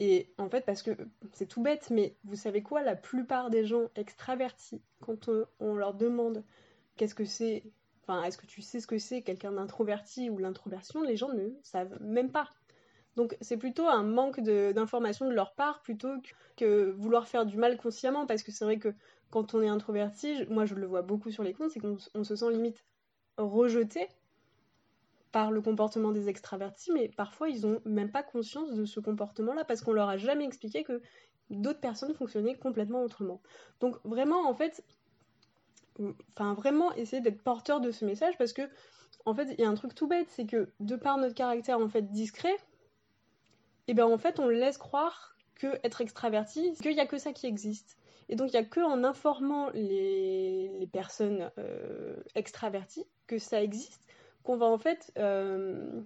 Et 0.00 0.32
en 0.38 0.48
fait, 0.48 0.64
parce 0.64 0.82
que 0.82 0.92
c'est 1.32 1.46
tout 1.46 1.60
bête, 1.60 1.90
mais 1.90 2.16
vous 2.24 2.36
savez 2.36 2.62
quoi, 2.62 2.82
la 2.82 2.94
plupart 2.94 3.50
des 3.50 3.64
gens 3.64 3.90
extravertis, 3.96 4.80
quand 5.00 5.28
on, 5.58 5.74
leur 5.74 5.94
demande 5.94 6.44
qu'est-ce 6.96 7.16
que 7.16 7.24
c'est, 7.24 7.64
enfin, 8.02 8.22
est-ce 8.22 8.38
que 8.38 8.46
tu 8.46 8.62
sais 8.62 8.80
ce 8.80 8.86
que 8.86 8.98
c'est 8.98 9.22
quelqu'un 9.22 9.52
d'introverti 9.52 10.30
ou 10.30 10.38
l'introversion, 10.38 11.02
les 11.02 11.16
gens 11.16 11.32
ne 11.32 11.48
savent 11.64 12.00
même 12.00 12.30
pas. 12.30 12.48
Donc 13.16 13.36
c'est 13.40 13.56
plutôt 13.56 13.88
un 13.88 14.04
manque 14.04 14.38
d'information 14.40 15.26
de, 15.26 15.32
leur 15.32 15.54
part 15.56 15.82
plutôt 15.82 16.14
que, 16.56 16.90
vouloir 16.92 17.26
faire 17.26 17.44
du 17.44 17.56
mal 17.56 17.76
consciemment, 17.76 18.26
parce 18.26 18.44
que 18.44 18.52
c'est 18.52 18.64
vrai 18.64 18.78
que 18.78 18.94
quand 19.30 19.54
on 19.54 19.62
est 19.62 19.68
introverti, 19.68 20.46
moi 20.48 20.64
je 20.64 20.74
le 20.74 20.86
vois 20.86 21.02
beaucoup 21.02 21.30
sur 21.30 21.42
les 21.42 21.52
comptes, 21.52 21.70
c'est 21.70 21.80
qu'on 21.80 22.24
se 22.24 22.36
sent 22.36 22.50
limite 22.50 22.84
rejeté 23.36 24.08
par 25.32 25.50
le 25.50 25.60
comportement 25.60 26.10
des 26.10 26.28
extravertis, 26.28 26.90
mais 26.92 27.08
parfois 27.08 27.48
ils 27.48 27.66
n'ont 27.66 27.80
même 27.84 28.10
pas 28.10 28.22
conscience 28.22 28.72
de 28.72 28.84
ce 28.84 29.00
comportement-là 29.00 29.64
parce 29.64 29.82
qu'on 29.82 29.92
leur 29.92 30.08
a 30.08 30.16
jamais 30.16 30.44
expliqué 30.44 30.84
que 30.84 31.02
d'autres 31.50 31.80
personnes 31.80 32.14
fonctionnaient 32.14 32.56
complètement 32.56 33.02
autrement. 33.02 33.40
Donc 33.80 33.96
vraiment, 34.04 34.48
en 34.48 34.54
fait, 34.54 34.82
enfin 36.32 36.54
vraiment 36.54 36.92
essayer 36.94 37.20
d'être 37.20 37.42
porteur 37.42 37.80
de 37.80 37.90
ce 37.90 38.04
message 38.04 38.36
parce 38.38 38.52
que 38.52 38.62
en 39.26 39.34
fait, 39.34 39.54
il 39.58 39.60
y 39.60 39.64
a 39.64 39.68
un 39.68 39.74
truc 39.74 39.94
tout 39.94 40.06
bête, 40.06 40.28
c'est 40.30 40.46
que 40.46 40.72
de 40.80 40.96
par 40.96 41.18
notre 41.18 41.34
caractère 41.34 41.78
en 41.78 41.88
fait 41.88 42.10
discret, 42.10 42.54
et 42.54 43.92
eh 43.92 43.94
bien 43.94 44.06
en 44.06 44.18
fait 44.18 44.38
on 44.38 44.48
laisse 44.48 44.78
croire 44.78 45.36
que 45.54 45.78
être 45.82 46.00
extraverti, 46.00 46.72
qu'il 46.80 46.94
n'y 46.94 47.00
a 47.00 47.06
que 47.06 47.18
ça 47.18 47.32
qui 47.32 47.46
existe. 47.46 47.97
Et 48.28 48.36
donc, 48.36 48.48
il 48.52 48.52
n'y 48.52 48.64
a 48.64 48.64
que 48.64 48.80
en 48.80 49.04
informant 49.04 49.70
les, 49.74 50.88
personnes 50.92 51.50
euh, 51.58 52.16
extraverties 52.34 53.06
que 53.26 53.38
ça 53.38 53.62
existe 53.62 54.06
qu'on 54.42 54.56
va 54.56 54.66
en 54.66 54.78
fait, 54.78 55.12
euh, 55.18 56.00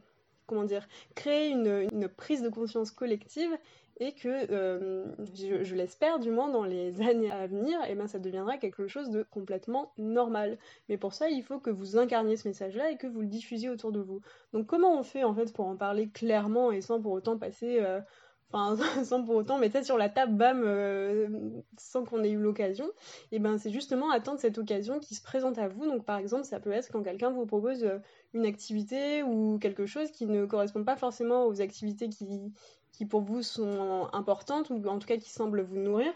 comment 0.47 0.65
dire, 0.65 0.89
créer 1.15 1.51
une, 1.51 2.09
prise 2.09 2.43
de 2.43 2.49
conscience 2.49 2.91
collective 2.91 3.57
et 4.01 4.13
que, 4.13 4.51
euh, 4.51 5.05
je, 5.35 5.75
l'espère 5.77 6.19
du 6.19 6.31
moins 6.31 6.49
dans 6.49 6.65
les 6.65 7.01
années 7.09 7.31
à 7.31 7.47
venir, 7.47 7.79
eh 7.89 7.95
ben, 7.95 8.09
ça 8.09 8.19
deviendra 8.19 8.57
quelque 8.59 8.89
chose 8.89 9.11
de 9.11 9.23
complètement 9.23 9.93
normal. 9.97 10.59
Mais 10.89 10.97
pour 10.97 11.15
ça, 11.15 11.29
il 11.29 11.45
faut 11.45 11.61
que 11.61 11.71
vous 11.71 11.97
incarniez 11.97 12.37
ce 12.37 12.49
message-là 12.49 12.91
et 12.91 12.97
que 12.97 13.07
vous 13.07 13.21
le 13.21 13.29
diffusiez 13.29 13.69
autour 13.69 13.93
de 13.93 14.01
vous. 14.01 14.21
Donc 14.53 14.67
comment 14.67 14.99
on 14.99 15.05
fait 15.05 15.23
en 15.23 15.35
fait 15.35 15.53
pour 15.53 15.67
en 15.67 15.77
parler 15.77 16.09
clairement 16.09 16.73
et 16.73 16.81
sans 16.81 17.01
pour 17.01 17.13
autant 17.13 17.39
passer 17.39 17.81
sans 19.05 19.25
pour 19.25 19.37
autant 19.37 19.59
mettre 19.59 19.85
sur 19.85 19.97
la 19.97 20.09
table, 20.09 20.35
bam, 20.35 20.63
euh, 20.65 21.29
sans 21.79 22.05
qu'on 22.05 22.23
ait 22.23 22.31
eu 22.31 22.39
l'occasion, 22.39 22.91
et 23.31 23.39
ben 23.39 23.59
c'est 23.59 23.71
justement 23.71 24.11
attendre 24.11 24.39
cette 24.39 24.59
occasion 24.59 24.99
qui 24.99 25.15
se 25.15 25.23
présente 25.23 25.59
à 25.59 25.69
vous. 25.69 25.87
Donc 25.87 26.05
par 26.05 26.19
exemple, 26.19 26.45
ça 26.45 26.61
peut 26.61 26.73
être 26.73 26.91
quand 26.91 27.03
quelqu'un 27.03 27.31
vous 27.31 27.47
propose 27.47 27.85
euh, 27.85 27.99
une 28.35 28.45
activité 28.47 29.23
ou 29.23 29.59
quelque 29.59 29.87
chose 29.87 30.11
qui 30.11 30.27
ne 30.27 30.45
correspond 30.45 30.85
pas 30.85 30.97
forcément 30.97 31.47
aux 31.47 31.61
activités 31.61 32.09
qui, 32.09 32.53
qui 32.93 33.07
pour 33.07 33.23
vous 33.23 33.43
sont 33.43 34.09
importantes 34.13 34.71
ou 34.71 34.83
en 34.87 34.99
tout 34.99 35.07
cas 35.07 35.17
qui 35.17 35.31
semblent 35.31 35.63
vous 35.63 35.79
nourrir, 35.79 36.13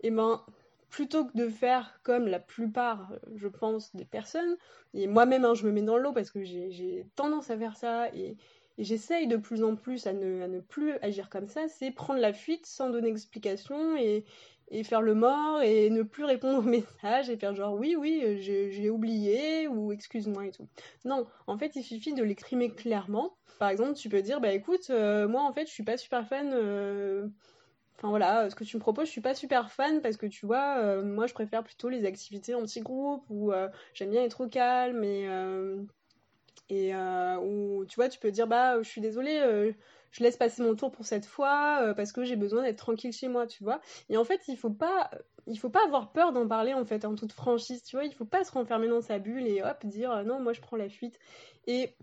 et 0.00 0.10
ben 0.10 0.42
plutôt 0.88 1.26
que 1.26 1.36
de 1.36 1.48
faire 1.48 2.00
comme 2.04 2.26
la 2.26 2.38
plupart, 2.38 3.12
je 3.34 3.48
pense, 3.48 3.94
des 3.94 4.04
personnes, 4.04 4.56
et 4.94 5.06
moi-même 5.06 5.44
hein, 5.44 5.54
je 5.54 5.66
me 5.66 5.72
mets 5.72 5.82
dans 5.82 5.98
l'eau 5.98 6.12
parce 6.12 6.30
que 6.30 6.42
j'ai 6.42 7.06
tendance 7.16 7.50
à 7.50 7.58
faire 7.58 7.76
ça 7.76 8.08
et 8.14 8.36
et 8.78 8.84
j'essaye 8.84 9.26
de 9.26 9.36
plus 9.36 9.62
en 9.64 9.74
plus 9.74 10.06
à 10.06 10.12
ne, 10.12 10.60
plus 10.60 10.92
agir 11.02 11.30
comme 11.30 11.48
ça, 11.48 11.68
c'est 11.68 11.90
prendre 11.90 12.20
la 12.20 12.32
fuite 12.32 12.66
sans 12.66 12.90
donner 12.90 13.08
explication 13.08 13.96
et, 13.96 14.24
faire 14.84 15.00
le 15.00 15.14
mort 15.14 15.62
et 15.62 15.90
ne 15.90 16.02
plus 16.02 16.24
répondre 16.24 16.58
aux 16.58 16.62
messages 16.68 17.30
et 17.30 17.36
faire 17.36 17.54
genre 17.54 17.74
oui, 17.74 17.96
oui, 17.96 18.38
j'ai 18.40 18.90
oublié 18.90 19.68
ou 19.68 19.92
excuse-moi 19.92 20.46
et 20.46 20.50
tout. 20.50 20.68
Non, 21.04 21.26
en 21.46 21.56
fait, 21.56 21.76
il 21.76 21.82
suffit 21.82 22.14
de 22.14 22.22
l'exprimer 22.22 22.70
clairement. 22.70 23.36
Par 23.58 23.70
exemple, 23.70 23.94
tu 23.94 24.08
peux 24.08 24.20
dire 24.20 24.40
bah 24.40 24.52
écoute, 24.52 24.88
euh, 24.90 25.28
moi 25.28 25.42
en 25.42 25.52
fait, 25.52 25.66
je 25.66 25.72
suis 25.72 25.84
pas 25.84 25.96
super 25.96 26.26
fan. 26.26 26.50
Euh, 26.52 27.28
enfin 27.96 28.08
voilà, 28.08 28.50
ce 28.50 28.56
que 28.56 28.64
tu 28.64 28.76
me 28.76 28.80
proposes, 28.80 29.06
je 29.06 29.12
suis 29.12 29.22
pas 29.22 29.34
super 29.34 29.70
fan 29.70 30.02
parce 30.02 30.18
que 30.18 30.26
tu 30.26 30.44
vois, 30.44 30.78
euh, 30.78 31.02
moi 31.02 31.26
je 31.26 31.32
préfère 31.32 31.62
plutôt 31.64 31.88
les 31.88 32.04
activités 32.04 32.54
en 32.54 32.62
petit 32.62 32.80
groupe 32.80 33.24
ou 33.30 33.52
j'aime 33.94 34.10
bien 34.10 34.24
être 34.24 34.44
au 34.44 34.48
calme 34.48 35.02
et 35.04 35.26
et 36.68 36.94
euh, 36.94 37.38
où 37.40 37.84
tu 37.86 37.96
vois, 37.96 38.08
tu 38.08 38.18
peux 38.18 38.30
dire 38.32 38.46
bah 38.46 38.82
je 38.82 38.88
suis 38.88 39.00
désolée, 39.00 39.38
euh, 39.40 39.72
je 40.10 40.22
laisse 40.22 40.36
passer 40.36 40.62
mon 40.62 40.74
tour 40.74 40.90
pour 40.92 41.06
cette 41.06 41.26
fois 41.26 41.80
euh, 41.82 41.94
parce 41.94 42.12
que 42.12 42.24
j'ai 42.24 42.36
besoin 42.36 42.62
d'être 42.62 42.78
tranquille 42.78 43.12
chez 43.12 43.28
moi, 43.28 43.46
tu 43.46 43.62
vois. 43.64 43.80
Et 44.08 44.16
en 44.16 44.24
fait, 44.24 44.40
il 44.48 44.56
faut 44.56 44.70
pas 44.70 45.10
faut 45.58 45.70
pas 45.70 45.84
avoir 45.84 46.12
peur 46.12 46.32
d'en 46.32 46.48
parler 46.48 46.74
en 46.74 46.84
fait 46.84 47.04
en 47.04 47.14
toute 47.14 47.32
franchise, 47.32 47.82
tu 47.84 47.96
vois. 47.96 48.04
Il 48.04 48.12
faut 48.14 48.24
pas 48.24 48.44
se 48.44 48.52
renfermer 48.52 48.88
dans 48.88 49.00
sa 49.00 49.18
bulle 49.18 49.46
et 49.46 49.62
hop 49.62 49.86
dire 49.86 50.24
non 50.24 50.40
moi 50.40 50.52
je 50.52 50.60
prends 50.60 50.76
la 50.76 50.88
fuite. 50.88 51.18
Et 51.66 51.96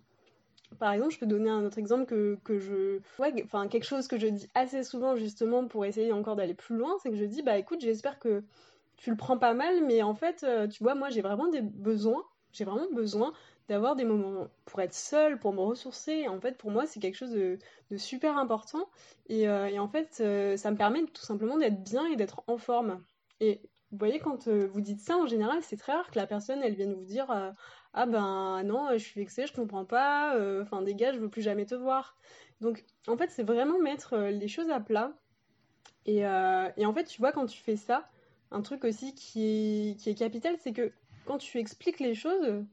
Par 0.79 0.91
exemple, 0.91 1.13
je 1.13 1.19
peux 1.19 1.27
donner 1.27 1.49
un 1.49 1.63
autre 1.65 1.77
exemple 1.77 2.05
que, 2.05 2.39
que 2.43 2.57
je. 2.59 2.99
Ouais, 3.19 3.33
enfin, 3.45 3.67
quelque 3.67 3.85
chose 3.85 4.07
que 4.07 4.17
je 4.17 4.27
dis 4.27 4.49
assez 4.55 4.83
souvent 4.83 5.15
justement 5.15 5.67
pour 5.67 5.85
essayer 5.85 6.11
encore 6.11 6.35
d'aller 6.35 6.55
plus 6.55 6.75
loin, 6.77 6.95
c'est 7.01 7.11
que 7.11 7.15
je 7.15 7.25
dis, 7.25 7.43
bah 7.43 7.57
écoute, 7.57 7.81
j'espère 7.81 8.19
que 8.19 8.43
tu 8.97 9.11
le 9.11 9.17
prends 9.17 9.37
pas 9.37 9.53
mal, 9.53 9.85
mais 9.85 10.01
en 10.01 10.15
fait, 10.15 10.45
tu 10.71 10.83
vois, 10.83 10.95
moi 10.95 11.09
j'ai 11.09 11.21
vraiment 11.21 11.47
des 11.47 11.61
besoins, 11.61 12.23
j'ai 12.51 12.65
vraiment 12.65 12.89
besoin 12.91 13.33
d'avoir 13.69 13.95
des 13.95 14.03
moments 14.03 14.47
pour 14.65 14.81
être 14.81 14.93
seule, 14.93 15.39
pour 15.39 15.53
me 15.53 15.61
ressourcer. 15.61 16.27
En 16.27 16.39
fait, 16.39 16.57
pour 16.57 16.71
moi, 16.71 16.85
c'est 16.85 16.99
quelque 16.99 17.15
chose 17.15 17.31
de, 17.31 17.57
super 17.97 18.37
important. 18.37 18.89
Et, 19.27 19.47
euh, 19.47 19.77
en 19.77 19.87
fait, 19.87 20.17
euh, 20.19 20.57
ça 20.57 20.71
me 20.71 20.77
permet 20.77 21.03
tout 21.05 21.23
simplement 21.23 21.57
d'être 21.57 21.83
bien 21.83 22.05
et 22.07 22.15
d'être 22.15 22.43
en 22.47 22.57
forme. 22.57 23.03
Et 23.39 23.61
vous 23.91 23.97
voyez, 23.97 24.19
quand 24.19 24.47
vous 24.47 24.81
dites 24.81 24.99
ça, 25.01 25.17
en 25.17 25.27
général, 25.27 25.59
c'est 25.61 25.77
très 25.77 25.93
rare 25.93 26.09
que 26.09 26.17
la 26.17 26.27
personne, 26.27 26.61
elle 26.63 26.73
vienne 26.73 26.93
vous 26.93 27.05
dire 27.05 27.27
Ah 27.93 28.05
ben 28.07 28.63
non, 28.63 28.89
je 28.93 28.97
suis 28.97 29.19
vexée, 29.19 29.45
je 29.45 29.53
comprends 29.53 29.85
pas, 29.85 30.35
enfin, 30.61 30.81
dégage, 30.81 31.15
je 31.15 31.19
veux 31.19 31.29
plus 31.29 31.43
jamais 31.43 31.65
te 31.65 31.75
voir. 31.75 32.17
Donc, 32.59 32.85
en 33.07 33.17
fait, 33.17 33.29
c'est 33.29 33.43
vraiment 33.43 33.79
mettre 33.79 34.17
les 34.17 34.47
choses 34.47 34.71
à 34.71 34.79
plat. 34.79 35.13
Et, 36.07 36.21
et 36.21 36.85
en 36.85 36.93
fait, 36.93 37.03
tu 37.03 37.19
vois, 37.19 37.31
quand 37.31 37.45
tu 37.45 37.61
fais 37.61 37.75
ça, 37.75 38.09
un 38.49 38.61
truc 38.61 38.83
aussi 38.83 39.13
qui 39.13 39.43
est, 39.91 39.99
qui 39.99 40.09
est 40.09 40.15
capital, 40.15 40.55
c'est 40.59 40.73
que 40.73 40.91
quand 41.25 41.37
tu 41.37 41.59
expliques 41.59 41.99
les 41.99 42.15
choses, 42.15 42.65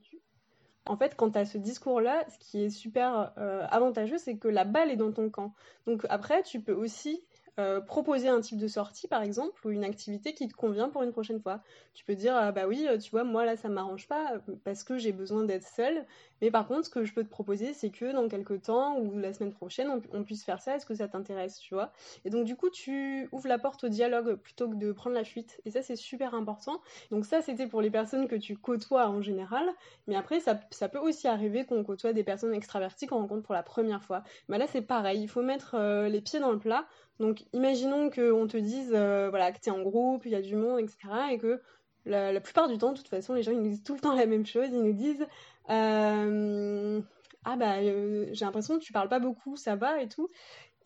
en 0.87 0.96
fait, 0.96 1.14
quand 1.16 1.32
tu 1.32 1.38
as 1.38 1.44
ce 1.44 1.58
discours-là, 1.58 2.25
ce 2.28 2.38
qui 2.38 2.64
est 2.64 2.70
super 2.70 3.32
euh, 3.38 3.66
avantageux, 3.70 4.18
c'est 4.18 4.37
que 4.37 4.49
la 4.49 4.64
balle 4.64 4.90
est 4.90 4.96
dans 4.96 5.12
ton 5.12 5.30
camp. 5.30 5.54
Donc 5.87 6.06
après, 6.08 6.42
tu 6.42 6.60
peux 6.60 6.72
aussi 6.72 7.25
euh, 7.59 7.80
proposer 7.80 8.28
un 8.28 8.40
type 8.40 8.59
de 8.59 8.69
sortie, 8.69 9.09
par 9.09 9.23
exemple, 9.23 9.66
ou 9.66 9.71
une 9.71 9.85
activité 9.85 10.35
qui 10.35 10.49
te 10.49 10.54
convient 10.54 10.88
pour 10.88 11.02
une 11.02 11.12
prochaine 11.12 11.40
fois. 11.40 11.61
Tu 11.95 12.04
peux 12.04 12.14
dire, 12.14 12.35
ah 12.37 12.52
bah 12.52 12.66
oui, 12.66 12.87
euh, 12.88 12.97
tu 12.97 13.11
vois, 13.11 13.25
moi 13.25 13.45
là, 13.45 13.57
ça 13.57 13.69
m'arrange 13.69 14.07
pas 14.09 14.35
parce 14.64 14.85
que 14.85 14.99
j'ai 14.99 15.12
besoin 15.12 15.45
d'être 15.45 15.66
seule. 15.66 16.07
Mais 16.40 16.50
par 16.50 16.66
contre, 16.66 16.87
ce 16.87 16.90
que 16.90 17.04
je 17.04 17.12
peux 17.12 17.25
te 17.25 17.28
proposer, 17.28 17.75
c'est 17.75 17.90
que 17.90 18.12
dans 18.12 18.28
quelques 18.28 18.62
temps 18.62 18.99
ou 18.99 19.19
la 19.19 19.33
semaine 19.33 19.52
prochaine, 19.52 19.90
on, 20.12 20.25
puisse 20.25 20.45
faire 20.45 20.61
ça. 20.62 20.76
Est-ce 20.76 20.87
que 20.87 20.95
ça 20.95 21.09
t'intéresse, 21.09 21.59
tu 21.59 21.75
vois? 21.75 21.92
Et 22.25 22.30
donc, 22.30 22.45
du 22.45 22.57
coup, 22.57 22.71
tu 22.71 23.28
ouvres 23.33 23.49
la 23.49 23.59
porte 23.59 23.85
au 23.85 23.88
dialogue 23.88 24.37
plutôt 24.37 24.69
que 24.69 24.76
de 24.76 24.92
prendre 24.92 25.16
la 25.16 25.25
fuite. 25.25 25.61
Et 25.66 25.71
ça, 25.71 25.83
c'est 25.83 25.97
super 25.97 26.35
important. 26.35 26.80
Donc, 27.11 27.26
ça, 27.26 27.42
c'était 27.42 27.66
pour 27.66 27.83
les 27.83 27.90
personnes 27.90 28.26
que 28.26 28.37
tu 28.37 28.57
côtoies 28.57 29.09
en 29.09 29.21
général. 29.21 29.69
Mais 30.07 30.16
après, 30.16 30.40
ça, 30.40 30.54
peut 30.88 30.99
aussi 30.99 31.28
arriver 31.28 31.66
qu'on 31.66 31.85
côtoie 31.85 32.12
des 32.12 32.25
personnes 32.25 32.54
extraverties 32.54 33.07
qu'on 33.07 33.19
rencontre 33.19 33.42
pour 33.42 33.54
la 33.54 33.62
première 33.62 34.02
fois. 34.02 34.23
Mais 34.49 34.57
là, 34.57 34.66
c'est 34.66 34.83
pareil. 34.83 35.21
Il 35.21 35.28
faut 35.28 35.42
mettre 35.42 35.76
les 36.07 36.21
pieds 36.21 36.40
dans 36.40 36.52
le 36.52 36.59
plat. 36.59 36.87
Donc, 37.20 37.44
imaginons 37.52 38.08
qu'on 38.08 38.46
te 38.46 38.56
dise 38.56 38.92
euh, 38.94 39.28
voilà, 39.28 39.52
que 39.52 39.60
tu 39.60 39.68
es 39.68 39.72
en 39.72 39.82
groupe, 39.82 40.24
il 40.24 40.32
y 40.32 40.34
a 40.34 40.40
du 40.40 40.56
monde, 40.56 40.80
etc. 40.80 40.96
Et 41.30 41.38
que 41.38 41.60
la, 42.06 42.40
plupart 42.40 42.66
du 42.66 42.78
temps, 42.78 42.92
de 42.92 42.96
toute 42.96 43.08
façon, 43.08 43.34
les 43.34 43.42
gens 43.42 43.52
ils 43.52 43.60
nous 43.60 43.68
disent 43.68 43.82
tout 43.82 43.94
le 43.94 44.00
temps 44.00 44.14
la 44.14 44.24
même 44.24 44.46
chose. 44.46 44.68
Ils 44.72 44.82
nous 44.82 44.94
disent 44.94 45.26
euh, 45.68 47.00
Ah, 47.44 47.56
bah, 47.56 47.76
euh, 47.80 48.26
j'ai 48.32 48.46
l'impression 48.46 48.78
que 48.78 48.82
tu 48.82 48.94
parles 48.94 49.10
pas 49.10 49.18
beaucoup, 49.18 49.56
ça 49.56 49.76
va 49.76 50.00
et 50.00 50.08
tout. 50.08 50.28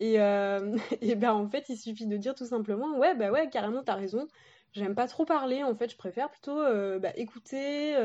Et, 0.01 0.15
et 1.01 1.15
ben, 1.15 1.31
en 1.31 1.47
fait, 1.47 1.69
il 1.69 1.77
suffit 1.77 2.05
de 2.05 2.17
dire 2.17 2.35
tout 2.35 2.45
simplement 2.45 2.97
Ouais, 2.97 3.15
bah 3.15 3.31
ouais, 3.31 3.49
carrément, 3.49 3.81
t'as 3.81 3.95
raison. 3.95 4.27
J'aime 4.73 4.93
pas 4.93 5.07
trop 5.07 5.23
parler, 5.23 5.63
en 5.63 5.73
fait, 5.73 5.89
je 5.89 5.95
préfère 5.97 6.29
plutôt 6.29 6.61
bah, 6.99 7.13
écouter 7.15 7.95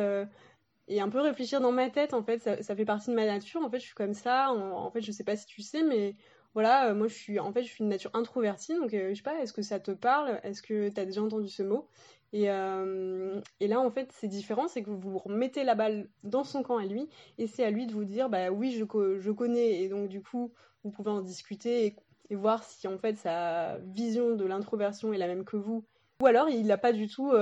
et 0.87 1.01
un 1.01 1.09
peu 1.09 1.21
réfléchir 1.21 1.61
dans 1.61 1.73
ma 1.73 1.91
tête. 1.91 2.15
En 2.15 2.23
fait, 2.23 2.39
ça, 2.39 2.77
fait 2.77 2.85
partie 2.85 3.11
de 3.11 3.17
ma 3.17 3.27
nature. 3.27 3.61
En 3.61 3.71
fait, 3.71 3.81
je 3.81 3.87
suis 3.87 3.95
comme 3.95 4.15
ça. 4.15 4.53
En, 4.53 4.87
en 4.87 4.91
fait, 4.93 5.01
je 5.03 5.11
sais 5.11 5.25
pas 5.25 5.37
si 5.37 5.47
tu 5.47 5.63
sais, 5.63 5.83
mais 5.83 6.15
voilà, 6.55 6.91
euh, 6.91 6.95
moi 6.95 7.07
je 7.07 7.15
suis 7.15 7.39
en 7.39 7.53
fait 7.53 7.63
je 7.63 7.69
suis 7.69 7.85
une 7.85 7.91
nature 7.91 8.11
introvertie, 8.15 8.75
donc 8.75 8.93
euh, 8.93 9.11
je 9.11 9.15
sais 9.15 9.23
pas, 9.23 9.41
est-ce 9.41 9.53
que 9.53 9.63
ça 9.63 9.79
te 9.79 9.93
parle? 9.93 10.41
Est-ce 10.43 10.63
que 10.63 10.89
tu 10.89 11.01
as 11.01 11.05
déjà 11.05 11.23
entendu 11.23 11.49
ce 11.49 11.63
mot? 11.63 11.87
Et, 12.33 12.51
euh, 12.51 13.41
et, 13.59 13.67
là 13.67 13.81
en 13.81 13.91
fait 13.91 14.13
c'est 14.13 14.29
différent, 14.29 14.69
c'est 14.69 14.83
que 14.83 14.91
vous 14.91 15.19
remettez 15.19 15.65
la 15.65 15.75
balle 15.75 16.09
dans 16.23 16.45
son 16.45 16.63
camp 16.63 16.79
à 16.79 16.87
lui, 16.87 17.09
et 17.39 17.47
c'est 17.47 17.65
à 17.65 17.71
lui 17.71 17.87
de 17.87 17.93
vous 17.93 18.05
dire 18.05 18.29
bah 18.29 18.51
oui 18.51 18.73
je, 18.73 18.85
je 19.19 19.31
connais, 19.31 19.83
et 19.83 19.89
donc 19.89 20.09
du 20.09 20.23
coup 20.23 20.53
vous 20.85 20.91
pouvez 20.91 21.11
en 21.11 21.21
discuter 21.21 21.87
et, 21.87 21.97
voir 22.37 22.63
si 22.63 22.87
en 22.87 22.97
fait 22.99 23.17
sa 23.17 23.79
vision 23.79 24.37
de 24.37 24.45
l'introversion 24.45 25.13
est 25.13 25.19
la 25.19 25.27
même 25.27 25.45
que 25.45 25.57
vous, 25.57 25.85
ou 26.23 26.27
alors 26.27 26.49
il 26.49 26.67
n'a 26.67 26.79
pas 26.79 26.93
du 26.93 27.09
tout 27.09 27.33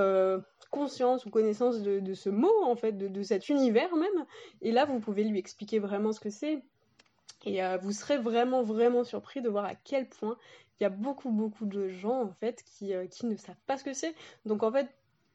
conscience 0.70 1.26
ou 1.26 1.30
connaissance 1.30 1.82
de, 1.82 2.14
ce 2.14 2.30
mot 2.30 2.62
en 2.64 2.74
fait, 2.74 2.92
de, 2.92 3.08
de 3.08 3.22
cet 3.22 3.50
univers 3.50 3.94
même, 3.96 4.24
et 4.62 4.72
là 4.72 4.86
vous 4.86 5.00
pouvez 5.00 5.24
lui 5.24 5.38
expliquer 5.38 5.78
vraiment 5.78 6.12
ce 6.12 6.20
que 6.20 6.30
c'est 6.30 6.62
et 7.48 7.62
euh, 7.64 7.78
vous 7.78 7.92
serez 7.92 8.18
vraiment, 8.18 8.62
vraiment 8.62 9.04
surpris 9.04 9.40
de 9.40 9.48
voir 9.48 9.64
à 9.64 9.74
quel 9.74 10.06
point 10.06 10.36
il 10.78 10.82
y 10.82 10.86
a 10.86 10.90
beaucoup, 10.90 11.30
beaucoup 11.30 11.64
de 11.64 11.88
gens, 11.88 12.22
en 12.22 12.32
fait, 12.34 12.62
qui, 12.62 12.94
euh, 12.94 13.06
ne 13.22 13.36
savent 13.36 13.56
pas 13.66 13.78
ce 13.78 13.84
que 13.84 13.94
c'est. 13.94 14.14
Donc, 14.44 14.62
en 14.62 14.70
fait, 14.70 14.86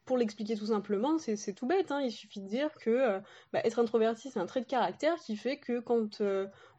pour 0.05 0.17
l'expliquer 0.17 0.55
tout 0.55 0.67
simplement, 0.67 1.17
c'est 1.17 1.53
tout 1.53 1.65
bête. 1.65 1.91
Hein. 1.91 2.01
Il 2.01 2.11
suffit 2.11 2.39
de 2.41 2.47
dire 2.47 2.69
que 2.75 2.91
euh, 2.91 3.19
bah, 3.51 3.61
être 3.63 3.79
introverti, 3.79 4.29
c'est 4.29 4.39
un 4.39 4.45
trait 4.45 4.61
de 4.61 4.67
caractère 4.67 5.15
qui 5.15 5.35
fait 5.35 5.57
que 5.57 5.79
quand 5.79 6.21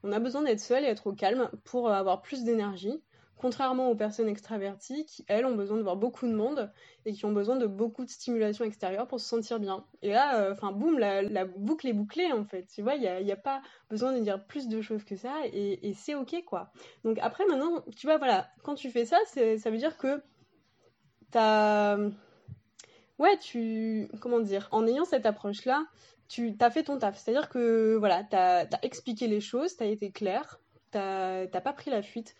on 0.03 0.13
a 0.13 0.21
besoin 0.21 0.43
d'être 0.43 0.61
seul 0.61 0.85
et 0.85 0.87
être 0.87 1.09
au 1.09 1.13
calme 1.13 1.51
pour 1.65 1.91
avoir 1.91 2.23
plus 2.23 2.45
d'énergie, 2.45 3.03
Contrairement 3.37 3.91
aux 3.91 3.97
personnes 3.97 4.29
extraverties 4.29 5.05
qui, 5.07 5.25
elles, 5.29 5.45
ont 5.45 5.55
besoin 5.55 5.77
de 5.77 5.83
voir 5.83 5.97
beaucoup 5.97 6.27
de 6.27 6.35
monde 6.35 6.73
et 7.05 7.13
qui 7.13 7.25
ont 7.25 7.33
besoin 7.33 7.57
de 7.57 7.67
beaucoup 7.67 8.05
de 8.05 8.11
stimulation 8.11 8.65
extérieure 8.65 9.07
pour 9.07 9.21
se 9.21 9.29
sentir 9.29 9.59
bien. 9.59 9.85
Et 10.03 10.11
là, 10.11 10.41
euh, 10.41 10.53
enfin, 10.53 10.73
boum, 10.73 10.99
la, 10.99 11.45
boucle 11.45 11.89
est 11.89 11.93
bouclée, 11.93 12.33
en 12.33 12.45
fait. 12.45 12.67
Tu 12.67 12.81
vois, 12.81 12.95
il 12.95 13.25
n'y 13.25 13.33
a, 13.33 13.37
pas 13.37 13.61
besoin 13.91 14.13
de 14.13 14.21
dire 14.21 14.45
plus 14.47 14.69
de 14.69 14.81
choses 14.81 15.05
que 15.05 15.17
ça 15.17 15.35
et, 15.53 15.93
c'est 15.95 16.15
OK, 16.15 16.43
quoi. 16.47 16.73
Donc 17.05 17.19
après, 17.21 17.45
maintenant, 17.47 17.83
tu 17.97 18.07
vois, 18.07 18.19
voilà, 18.19 18.49
quand 18.63 18.77
tu 18.77 18.91
fais 18.91 19.05
ça, 19.05 19.19
ça 19.27 19.71
veut 19.71 19.79
dire 19.79 19.97
que 19.99 20.23
t'as... 21.31 21.99
Ouais, 23.19 23.37
tu... 23.39 24.09
Comment 24.21 24.41
dire 24.41 24.69
En 24.71 24.87
ayant 24.87 25.05
cette 25.05 25.27
approche-là, 25.27 25.85
tu 26.29 26.55
as 26.61 26.71
fait 26.71 26.85
ton 26.85 26.99
taf. 26.99 27.19
C'est-à-dire 27.19 27.49
que, 27.49 27.97
voilà, 27.97 28.25
tu 28.25 28.37
as, 28.37 28.69
expliqué 28.83 29.27
les 29.27 29.41
choses, 29.41 29.77
tu 29.77 29.83
as 29.83 29.87
été 29.87 30.11
clair, 30.11 30.61
tu 30.93 30.99
n'as 30.99 31.47
pas 31.47 31.73
pris 31.73 31.91
la 31.91 32.03
fuite 32.03 32.35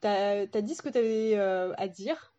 t'as 0.00 0.46
as 0.52 0.62
dit 0.62 0.74
ce 0.74 0.82
que 0.82 0.88
tu 0.88 0.98
avais 0.98 1.36
euh, 1.36 1.72
à 1.76 1.88
dire. 1.88 2.34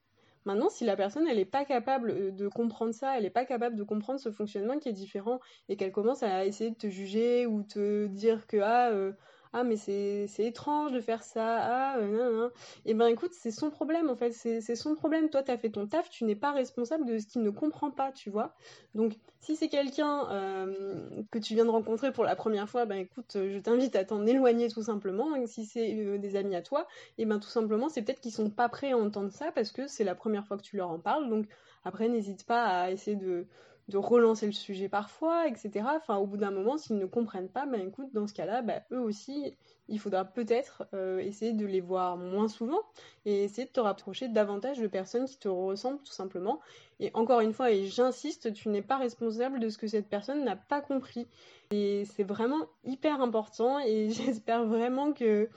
Maintenant, 0.45 0.69
si 0.69 0.85
la 0.85 0.95
personne, 0.95 1.27
elle 1.27 1.37
n'est 1.37 1.45
pas 1.45 1.65
capable 1.65 2.09
euh, 2.11 2.31
de 2.31 2.47
comprendre 2.47 2.93
ça, 2.93 3.15
elle 3.15 3.23
n'est 3.23 3.29
pas 3.29 3.45
capable 3.45 3.75
de 3.75 3.83
comprendre 3.83 4.19
ce 4.19 4.31
fonctionnement 4.31 4.79
qui 4.79 4.89
est 4.89 4.93
différent 4.93 5.39
et 5.69 5.77
qu'elle 5.77 5.91
commence 5.91 6.23
à 6.23 6.45
essayer 6.45 6.71
de 6.71 6.75
te 6.75 6.89
juger 6.89 7.45
ou 7.45 7.63
te 7.63 8.07
dire 8.07 8.47
que 8.47 8.57
ah, 8.57 8.89
euh, 8.91 9.13
ah 9.53 9.63
mais 9.63 9.75
c'est 9.75 10.27
étrange 10.39 10.93
de 10.93 11.01
faire 11.01 11.23
ça, 11.23 11.57
ah 11.59 11.97
euh, 11.97 12.49
Et 12.85 12.91
eh 12.91 12.93
ben 12.93 13.07
écoute, 13.07 13.31
c'est 13.33 13.51
son 13.51 13.69
problème 13.69 14.09
en 14.09 14.15
fait, 14.15 14.31
c'est 14.31 14.75
son 14.75 14.95
problème. 14.95 15.29
Toi, 15.29 15.43
tu 15.43 15.51
as 15.51 15.57
fait 15.57 15.69
ton 15.69 15.87
taf, 15.87 16.09
tu 16.09 16.23
n'es 16.23 16.35
pas 16.35 16.51
responsable 16.51 17.05
de 17.05 17.17
ce 17.19 17.27
qu'il 17.27 17.41
ne 17.41 17.49
comprend 17.49 17.91
pas, 17.91 18.11
tu 18.11 18.29
vois. 18.29 18.55
Donc 18.95 19.13
si 19.39 19.55
c'est 19.55 19.67
quelqu'un 19.67 20.29
euh, 20.31 21.23
que 21.31 21.39
tu 21.39 21.55
viens 21.55 21.65
de 21.65 21.69
rencontrer 21.69 22.11
pour 22.13 22.23
la 22.23 22.35
premie 22.35 22.59
fois, 22.67 22.85
ben 22.85 22.97
écoute, 22.97 23.31
je 23.33 23.57
t'invite 23.59 23.95
à 23.95 24.05
t'en 24.05 24.25
éloigner 24.25 24.69
tout 24.69 24.83
simplement. 24.83 25.27
Si 25.47 25.65
c'est 25.65 25.95
euh, 25.95 26.17
des 26.17 26.35
amis 26.35 26.55
à 26.55 26.61
toi, 26.61 26.87
et 27.17 27.23
eh 27.23 27.25
ben 27.25 27.39
tout 27.39 27.49
simplement, 27.49 27.89
c'est 27.89 28.01
peut-être 28.03 28.21
qu'ils 28.21 28.31
sont 28.31 28.49
pas 28.49 28.69
prêts 28.69 28.91
à 28.91 28.97
entendre 28.97 29.31
ça 29.31 29.51
parce 29.51 29.71
que 29.71 29.87
c'est 29.87 30.03
la 30.03 30.15
première 30.15 30.45
fois 30.45 30.57
que 30.57 30.63
tu 30.63 30.77
leur 30.77 30.89
en 30.89 30.99
parles. 30.99 31.29
Donc 31.29 31.47
après, 31.83 32.07
n'hésite 32.07 32.45
pas 32.45 32.65
à 32.65 32.91
essayer 32.91 33.17
de 33.17 33.47
de 33.91 33.97
relancer 33.97 34.45
le 34.45 34.53
sujet 34.53 34.89
parfois, 34.89 35.47
etc. 35.47 35.85
Enfin, 35.95 36.17
au 36.17 36.25
bout 36.25 36.37
d'un 36.37 36.51
moment, 36.51 36.77
s'ils 36.77 36.97
ne 36.97 37.05
comprennent 37.05 37.49
pas, 37.49 37.65
ben 37.65 37.81
écoute, 37.87 38.07
dans 38.13 38.25
ce 38.25 38.33
cas-là, 38.33 38.61
ben, 38.61 38.81
eux 38.91 38.99
aussi, 38.99 39.55
il 39.89 39.99
faudra 39.99 40.23
peut-être 40.25 40.85
euh, 40.93 41.19
essayer 41.19 41.51
de 41.51 41.65
les 41.65 41.81
voir 41.81 42.15
moins 42.15 42.47
souvent 42.47 42.79
et 43.25 43.43
essayer 43.43 43.67
de 43.67 43.71
te 43.71 43.79
rapprocher 43.79 44.29
davantage 44.29 44.79
de 44.79 44.87
personnes 44.87 45.25
qui 45.25 45.37
te 45.37 45.49
ressemblent 45.49 46.01
tout 46.01 46.13
simplement. 46.13 46.61
Et 46.99 47.11
encore 47.13 47.41
une 47.41 47.53
fois, 47.53 47.71
et 47.71 47.85
j'insiste, 47.85 48.53
tu 48.53 48.69
n'es 48.69 48.81
pas 48.81 48.97
responsable 48.97 49.59
de 49.59 49.69
ce 49.69 49.77
que 49.77 49.87
cette 49.87 50.07
personne 50.07 50.43
n'a 50.45 50.55
pas 50.55 50.81
compris. 50.81 51.27
Et 51.71 52.05
c'est 52.05 52.23
vraiment 52.23 52.67
hyper 52.85 53.21
important 53.21 53.79
et 53.79 54.09
j'espère 54.11 54.65
vraiment 54.65 55.11
que, 55.11 55.49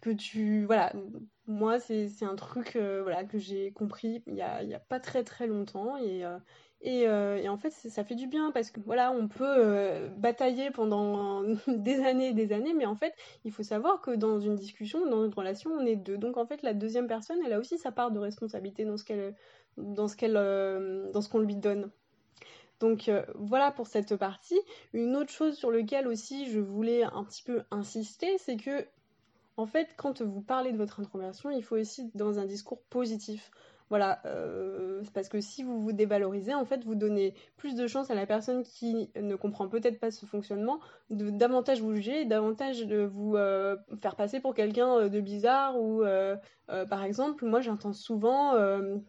que 0.00 0.10
tu... 0.10 0.64
Voilà, 0.64 0.92
moi, 1.50 1.80
c'est 1.80 2.22
un 2.22 2.36
truc 2.36 2.76
euh, 2.76 3.00
voilà, 3.02 3.24
que 3.24 3.38
j'ai 3.38 3.72
compris 3.72 4.22
il 4.26 4.34
n'y 4.34 4.42
a, 4.42 4.58
a, 4.58 4.78
pas 4.78 5.00
très 5.00 5.24
très 5.24 5.46
longtemps 5.46 5.96
et... 5.96 6.24
Euh, 6.24 6.38
euh, 6.86 7.36
et, 7.36 7.46
en 7.50 7.58
fait, 7.58 7.68
ça 7.72 8.04
fait 8.04 8.14
du 8.14 8.26
bien 8.26 8.52
parce 8.52 8.70
que 8.70 8.80
voilà, 8.80 9.12
on 9.12 9.28
peut 9.28 10.08
batailler 10.16 10.70
pendant 10.70 11.42
des 11.68 12.00
années 12.00 12.28
et 12.28 12.32
des 12.32 12.54
années, 12.54 12.72
mais 12.72 12.86
en 12.86 12.94
fait, 12.94 13.14
il 13.44 13.52
faut 13.52 13.62
savoir 13.62 14.00
que 14.00 14.12
dans 14.12 14.40
une 14.40 14.54
discussion, 14.54 15.04
dans 15.04 15.26
une 15.26 15.34
relation, 15.34 15.72
on 15.72 15.84
est 15.84 15.96
deux. 15.96 16.16
Donc 16.16 16.38
en 16.38 16.46
fait, 16.46 16.62
la 16.62 16.72
deuxième 16.72 17.06
personne, 17.06 17.36
elle 17.44 17.52
a 17.52 17.58
aussi 17.58 17.76
sa 17.76 17.92
part 17.92 18.12
de 18.12 18.18
responsabilité 18.18 18.86
dans 18.86 18.96
ce 18.96 19.04
qu'elle, 19.04 19.34
dans 19.76 20.08
ce 20.08 20.16
qu'elle, 20.16 20.32
dans 21.12 21.20
ce 21.20 21.28
qu'on 21.28 21.40
lui 21.40 21.56
donne. 21.56 21.90
Donc 22.78 23.10
voilà 23.34 23.72
pour 23.72 23.86
cette 23.86 24.16
partie. 24.16 24.58
Une 24.94 25.16
autre 25.16 25.32
chose 25.32 25.58
sur 25.58 25.70
laquelle 25.70 26.08
aussi 26.08 26.50
je 26.50 26.60
voulais 26.60 27.02
un 27.02 27.24
petit 27.24 27.42
peu 27.42 27.62
insister, 27.70 28.38
c'est 28.38 28.56
que 28.56 28.86
en 29.60 29.66
fait, 29.66 29.88
quand 29.96 30.22
vous 30.22 30.40
parlez 30.40 30.72
de 30.72 30.78
votre 30.78 31.00
introversion, 31.00 31.50
il 31.50 31.62
faut 31.62 31.76
aussi 31.76 32.10
dans 32.14 32.38
un 32.38 32.46
discours 32.46 32.80
positif. 32.88 33.50
Voilà, 33.90 34.20
euh, 34.24 35.02
parce 35.14 35.28
que 35.28 35.40
si 35.40 35.64
vous 35.64 35.82
vous 35.82 35.92
dévalorisez, 35.92 36.54
en 36.54 36.64
fait, 36.64 36.84
vous 36.84 36.94
donnez 36.94 37.34
plus 37.56 37.74
de 37.74 37.88
chance 37.88 38.08
à 38.10 38.14
la 38.14 38.24
personne 38.24 38.62
qui 38.62 39.10
ne 39.16 39.34
comprend 39.34 39.68
peut-être 39.68 39.98
pas 39.98 40.12
ce 40.12 40.26
fonctionnement 40.26 40.78
de 41.10 41.28
davantage 41.28 41.82
vous 41.82 41.94
juger, 41.96 42.24
davantage 42.24 42.86
de 42.86 43.02
vous 43.02 43.34
euh, 43.34 43.76
faire 44.00 44.14
passer 44.14 44.38
pour 44.38 44.54
quelqu'un 44.54 44.96
euh, 44.96 45.08
de 45.08 45.20
bizarre 45.20 45.76
ou, 45.76 46.04
par 46.88 47.02
exemple, 47.02 47.44
moi 47.44 47.60
j'entends 47.60 47.92
souvent 47.92 48.54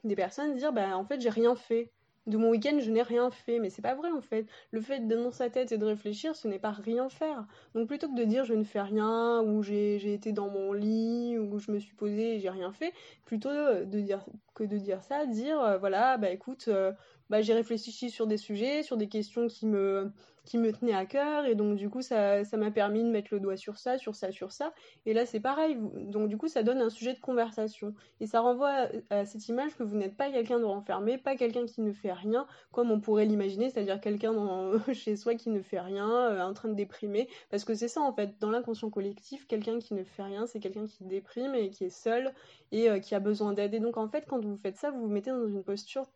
des 0.04 0.16
personnes 0.16 0.56
dire, 0.56 0.74
bah 0.74 0.98
en 0.98 1.06
fait 1.06 1.22
j'ai 1.22 1.30
rien 1.30 1.56
fait. 1.56 1.92
De 2.28 2.38
mon 2.38 2.50
week-end, 2.50 2.78
je 2.80 2.92
n'ai 2.92 3.02
rien 3.02 3.30
fait. 3.32 3.60
Mais 3.60 3.70
c'est 3.70 3.82
pas 3.82 3.96
vrai 3.96 4.12
en 4.12 4.22
fait. 4.22 4.48
Le 4.72 4.82
fait 4.82 5.08
d'être 5.08 5.24
dans 5.24 5.32
sa 5.32 5.50
tête 5.50 5.72
et 5.72 5.78
de 5.78 5.86
réfléchir, 5.86 6.36
ce 6.36 6.48
n'est 6.48 6.60
pas 6.60 6.72
rien 6.72 7.10
faire. 7.10 7.46
Donc 7.76 7.88
plutôt 7.88 8.08
que 8.10 8.18
de 8.18 8.24
dire 8.24 8.46
je 8.46 8.54
ne 8.54 8.64
fais 8.64 8.82
rien, 8.82 9.42
ou 9.42 9.64
j'ai 9.64 10.14
été 10.14 10.32
dans 10.32 10.50
mon 10.50 10.74
lit, 10.74 11.38
ou 11.38 11.60
je 11.60 11.72
me 11.72 11.80
suis 11.80 11.96
posée 11.96 12.36
et 12.36 12.40
j'ai 12.40 12.50
rien 12.50 12.72
fait, 12.72 12.94
plutôt 13.26 13.50
de 13.50 14.00
dire 14.00 14.26
de 14.68 14.78
dire 14.78 15.04
ça, 15.04 15.26
dire 15.26 15.60
euh, 15.62 15.78
voilà, 15.78 16.18
bah 16.18 16.30
écoute, 16.30 16.66
euh, 16.68 16.92
bah, 17.30 17.42
j'ai 17.42 17.54
réfléchi 17.54 18.10
sur 18.10 18.28
des 18.28 18.38
sujets, 18.38 18.84
sur 18.84 18.98
des 18.98 19.08
questions 19.08 19.48
qui 19.48 19.66
me, 19.66 20.12
qui 20.44 20.58
me 20.58 20.74
tenaient 20.74 20.94
à 20.94 21.06
cœur, 21.06 21.46
et 21.46 21.56
donc 21.56 21.78
du 21.78 21.90
coup 21.90 22.02
ça, 22.02 22.44
ça 22.44 22.58
m'a 22.58 22.72
permis 22.72 23.04
de 23.04 23.10
mettre 23.10 23.30
le 23.32 23.40
doigt 23.40 23.56
sur 23.58 23.78
ça, 23.78 23.98
sur 23.98 24.16
ça, 24.16 24.32
sur 24.32 24.52
ça. 24.52 24.74
Et 25.06 25.14
là 25.14 25.26
c'est 25.26 25.40
pareil, 25.40 25.78
donc 26.08 26.30
du 26.30 26.38
coup 26.38 26.48
ça 26.48 26.64
donne 26.64 26.80
un 26.80 26.90
sujet 26.90 27.14
de 27.14 27.20
conversation. 27.20 27.94
Et 28.20 28.26
ça 28.28 28.42
renvoie 28.42 28.88
à, 29.10 29.26
cette 29.26 29.48
image 29.48 29.76
que 29.76 29.84
vous 29.84 29.96
n'êtes 29.96 30.18
pas 30.18 30.32
quelqu'un 30.32 30.60
de 30.60 30.66
renfermé, 30.66 31.18
pas 31.18 31.36
quelqu'un 31.36 31.66
qui 31.66 31.82
ne 31.82 31.94
fait 31.94 32.12
rien, 32.12 32.48
comme 32.72 32.92
on 32.92 33.00
pourrait 33.00 33.26
l'imaginer, 33.26 33.70
c'est-à-dire 33.70 34.02
quelqu'un 34.02 34.34
chez 34.94 35.16
soi 35.16 35.36
qui 35.36 35.52
ne 35.52 35.62
fait 35.62 35.80
rien, 35.80 36.10
euh, 36.10 36.42
en 36.42 36.54
train 36.54 36.70
de 36.70 36.76
déprimer. 36.76 37.30
Parce 37.50 37.64
que 37.64 37.76
c'est 37.76 37.88
ça 37.88 38.02
en 38.02 38.12
fait, 38.14 38.32
dans 38.40 38.50
l'inconscient 38.50 38.90
collectif, 38.90 39.48
quelqu'un 39.48 39.80
qui 39.80 39.94
ne 39.94 40.04
fait 40.04 40.24
rien, 40.24 40.48
c'est 40.48 40.60
quelqu'un 40.60 40.86
qui 40.86 41.06
déprime 41.06 41.56
et 41.56 41.70
qui 41.70 41.86
est 41.86 41.90
seul 41.90 42.34
et 42.74 43.00
qui 43.02 43.16
a 43.16 43.20
besoin 43.20 43.54
d'aide. 43.54 43.74
Et 43.74 43.80
donc 43.80 43.98
en 43.98 44.08
fait 44.08 44.26
quand 44.28 44.40
vous 44.44 44.51
faites 44.58 44.78
ça, 44.78 44.92
vous 44.92 45.02
vous 45.02 45.10
mettez 45.10 45.32
dans 45.32 45.48
une 45.48 45.64
posture 45.64 46.08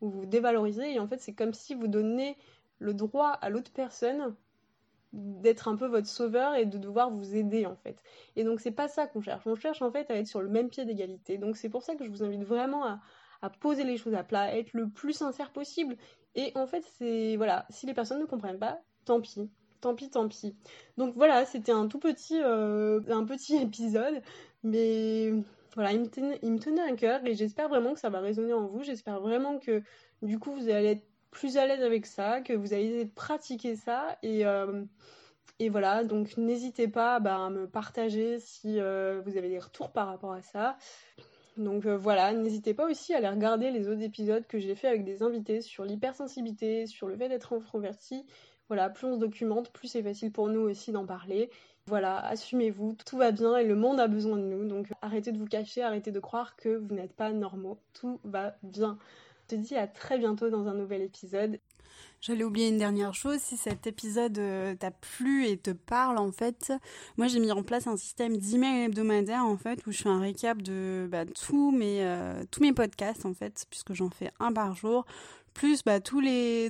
vous 0.00 0.10
vous 0.10 0.26
dévalorisez 0.26 0.94
et 0.94 1.00
en 1.00 1.08
fait 1.08 1.20
c'est 1.20 1.34
comme 1.34 1.52
si 1.52 1.74
vous 1.74 1.88
donnez 1.88 2.36
le 2.78 2.94
droit 2.94 3.30
à 3.30 3.50
l'autre 3.50 3.70
personne 3.72 4.34
d'être 5.12 5.68
un 5.68 5.76
peu 5.76 5.86
votre 5.86 6.08
sauveur 6.08 6.56
et 6.56 6.66
de 6.66 6.76
devoir 6.76 7.10
vous 7.10 7.36
aider 7.36 7.66
en 7.66 7.76
fait. 7.76 8.02
Et 8.34 8.42
donc 8.42 8.60
c'est 8.60 8.72
pas 8.72 8.88
ça 8.88 9.06
qu'on 9.06 9.20
cherche. 9.20 9.46
On 9.46 9.54
cherche 9.54 9.80
en 9.80 9.92
fait 9.92 10.10
à 10.10 10.16
être 10.16 10.26
sur 10.26 10.42
le 10.42 10.48
même 10.48 10.68
pied 10.68 10.84
d'égalité. 10.84 11.38
Donc 11.38 11.56
c'est 11.56 11.68
pour 11.68 11.82
ça 11.82 11.94
que 11.94 12.04
je 12.04 12.10
vous 12.10 12.24
invite 12.24 12.42
vraiment 12.42 12.84
à, 12.84 13.00
poser 13.60 13.84
les 13.84 13.98
choses 13.98 14.14
à 14.14 14.24
plat, 14.24 14.42
à 14.42 14.56
être 14.56 14.72
le 14.72 14.88
plus 14.88 15.12
sincère 15.12 15.52
possible. 15.52 15.96
Et 16.34 16.50
en 16.56 16.66
fait 16.66 16.84
c'est 16.98 17.36
voilà, 17.36 17.64
si 17.70 17.86
les 17.86 17.94
personnes 17.94 18.20
ne 18.20 18.26
comprennent 18.26 18.58
pas, 18.58 18.80
tant 19.04 19.20
pis. 19.20 19.48
Tant 19.80 19.94
pis, 19.94 20.10
tant 20.10 20.28
pis. 20.28 20.56
Donc 20.96 21.14
voilà, 21.14 21.44
c'était 21.44 21.72
un 21.72 21.86
tout 21.86 21.98
petit, 21.98 22.40
euh, 22.40 23.00
un 23.08 23.24
petit 23.24 23.56
épisode, 23.62 24.22
mais 24.64 25.30
voilà, 25.74 25.92
il 25.92 26.00
me, 26.00 26.58
tenait, 26.58 26.82
à 26.82 26.94
cœur 26.94 27.20
et 27.26 27.34
j'espère 27.34 27.68
vraiment 27.68 27.94
que 27.94 28.00
ça 28.00 28.10
va 28.10 28.20
résonner 28.20 28.52
en 28.52 28.66
vous. 28.66 28.82
J'espère 28.82 29.20
vraiment 29.20 29.58
que 29.58 29.82
du 30.22 30.38
coup 30.38 30.52
vous 30.52 30.68
allez 30.68 30.92
être 30.92 31.06
plus 31.30 31.56
à 31.56 31.66
l'aise 31.66 31.82
avec 31.82 32.06
ça, 32.06 32.40
que 32.40 32.52
vous 32.52 32.72
allez 32.72 33.06
pratiquer 33.06 33.74
ça. 33.74 34.16
Et, 34.22 34.46
euh, 34.46 34.84
voilà, 35.70 36.04
donc 36.04 36.36
n'hésitez 36.36 36.88
pas 36.88 37.18
bah, 37.20 37.46
à 37.46 37.50
me 37.50 37.66
partager 37.66 38.38
si 38.38 38.78
euh, 38.78 39.20
vous 39.24 39.36
avez 39.36 39.48
des 39.48 39.58
retours 39.58 39.90
par 39.90 40.06
rapport 40.06 40.32
à 40.32 40.42
ça. 40.42 40.76
Donc 41.56 41.86
euh, 41.86 41.96
voilà, 41.96 42.32
n'hésitez 42.32 42.74
pas 42.74 42.88
aussi 42.88 43.14
à 43.14 43.18
aller 43.18 43.28
regarder 43.28 43.70
les 43.70 43.88
autres 43.88 44.02
épisodes 44.02 44.46
que 44.46 44.58
j'ai 44.58 44.74
fait 44.74 44.88
avec 44.88 45.04
des 45.04 45.22
invités 45.22 45.60
sur 45.60 45.84
l'hypersensibilité, 45.84 46.86
sur 46.86 47.08
le 47.08 47.16
fait 47.16 47.28
d'être 47.28 47.52
introverti. 47.52 48.26
Voilà, 48.68 48.90
plus 48.90 49.06
on 49.06 49.14
se 49.14 49.20
documente, 49.20 49.70
plus 49.70 49.88
c'est 49.88 50.02
facile 50.02 50.32
pour 50.32 50.48
nous 50.48 50.60
aussi 50.60 50.90
d'en 50.90 51.06
parler. 51.06 51.50
Voilà, 51.86 52.24
assumez-vous, 52.26 52.96
tout 53.04 53.18
va 53.18 53.30
bien 53.30 53.58
et 53.58 53.64
le 53.64 53.74
monde 53.74 54.00
a 54.00 54.08
besoin 54.08 54.38
de 54.38 54.42
nous. 54.42 54.66
Donc 54.66 54.88
arrêtez 55.02 55.32
de 55.32 55.38
vous 55.38 55.46
cacher, 55.46 55.82
arrêtez 55.82 56.12
de 56.12 56.20
croire 56.20 56.56
que 56.56 56.76
vous 56.76 56.94
n'êtes 56.94 57.12
pas 57.12 57.30
normaux. 57.32 57.78
Tout 57.92 58.20
va 58.24 58.56
bien. 58.62 58.98
Je 59.42 59.56
te 59.56 59.60
dis 59.60 59.76
à 59.76 59.86
très 59.86 60.18
bientôt 60.18 60.48
dans 60.48 60.66
un 60.66 60.74
nouvel 60.74 61.02
épisode. 61.02 61.58
J'allais 62.22 62.44
oublier 62.44 62.68
une 62.68 62.78
dernière 62.78 63.12
chose, 63.12 63.38
si 63.40 63.58
cet 63.58 63.86
épisode 63.86 64.38
euh, 64.38 64.74
t'a 64.74 64.90
plu 64.90 65.46
et 65.46 65.58
te 65.58 65.70
parle 65.72 66.16
en 66.16 66.32
fait, 66.32 66.72
moi 67.18 67.26
j'ai 67.26 67.38
mis 67.38 67.52
en 67.52 67.62
place 67.62 67.86
un 67.86 67.98
système 67.98 68.38
d'email 68.38 68.86
hebdomadaire 68.86 69.44
en 69.44 69.58
fait 69.58 69.86
où 69.86 69.92
je 69.92 70.02
fais 70.02 70.08
un 70.08 70.20
récap 70.20 70.62
de 70.62 71.06
bah, 71.10 71.26
tous 71.26 71.70
mes 71.70 72.02
euh, 72.02 72.42
tous 72.50 72.62
mes 72.62 72.72
podcasts 72.72 73.26
en 73.26 73.34
fait 73.34 73.66
puisque 73.68 73.92
j'en 73.92 74.08
fais 74.08 74.30
un 74.40 74.52
par 74.54 74.74
jour 74.74 75.04
plus 75.54 75.82
bah, 75.84 76.00
tous 76.00 76.20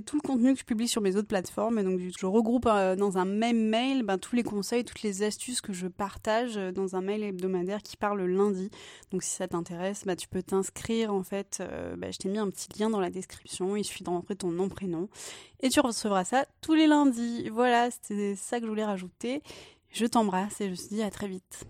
tout 0.06 0.16
le 0.16 0.20
contenu 0.22 0.52
que 0.52 0.60
je 0.60 0.64
publie 0.64 0.86
sur 0.86 1.00
mes 1.00 1.16
autres 1.16 1.26
plateformes. 1.26 1.82
Donc, 1.82 1.98
je 1.98 2.26
regroupe 2.26 2.66
euh, 2.66 2.94
dans 2.94 3.18
un 3.18 3.24
même 3.24 3.68
mail 3.68 4.02
bah, 4.02 4.18
tous 4.18 4.36
les 4.36 4.42
conseils, 4.42 4.84
toutes 4.84 5.02
les 5.02 5.22
astuces 5.22 5.60
que 5.60 5.72
je 5.72 5.88
partage 5.88 6.56
euh, 6.56 6.70
dans 6.70 6.94
un 6.94 7.00
mail 7.00 7.22
hebdomadaire 7.22 7.82
qui 7.82 7.96
part 7.96 8.14
le 8.14 8.26
lundi. 8.26 8.70
Donc, 9.10 9.22
si 9.22 9.30
ça 9.30 9.48
t'intéresse, 9.48 10.04
bah, 10.04 10.14
tu 10.14 10.28
peux 10.28 10.42
t'inscrire. 10.42 11.12
En 11.12 11.22
fait, 11.22 11.59
euh, 11.61 11.96
je 12.00 12.18
t'ai 12.18 12.28
mis 12.28 12.38
un 12.38 12.50
petit 12.50 12.68
lien 12.78 12.90
dans 12.90 13.00
la 13.00 13.11
description. 13.11 13.74
Il 13.74 13.85
suffit 13.85 14.04
d'entrer 14.04 14.37
ton 14.37 14.50
nom, 14.50 14.68
prénom. 14.68 15.09
Et 15.61 15.70
tu 15.70 15.80
recevras 15.80 16.24
ça 16.24 16.46
tous 16.61 16.74
les 16.74 16.87
lundis. 16.87 17.48
Voilà, 17.48 17.90
c'était 17.90 18.37
ça 18.37 18.59
que 18.59 18.66
je 18.66 18.70
voulais 18.70 18.85
rajouter. 18.85 19.42
Je 19.90 20.06
t'embrasse 20.06 20.61
et 20.61 20.74
je 20.74 20.80
te 20.80 20.88
dis 20.88 21.02
à 21.02 21.11
très 21.11 21.28
vite. 21.28 21.64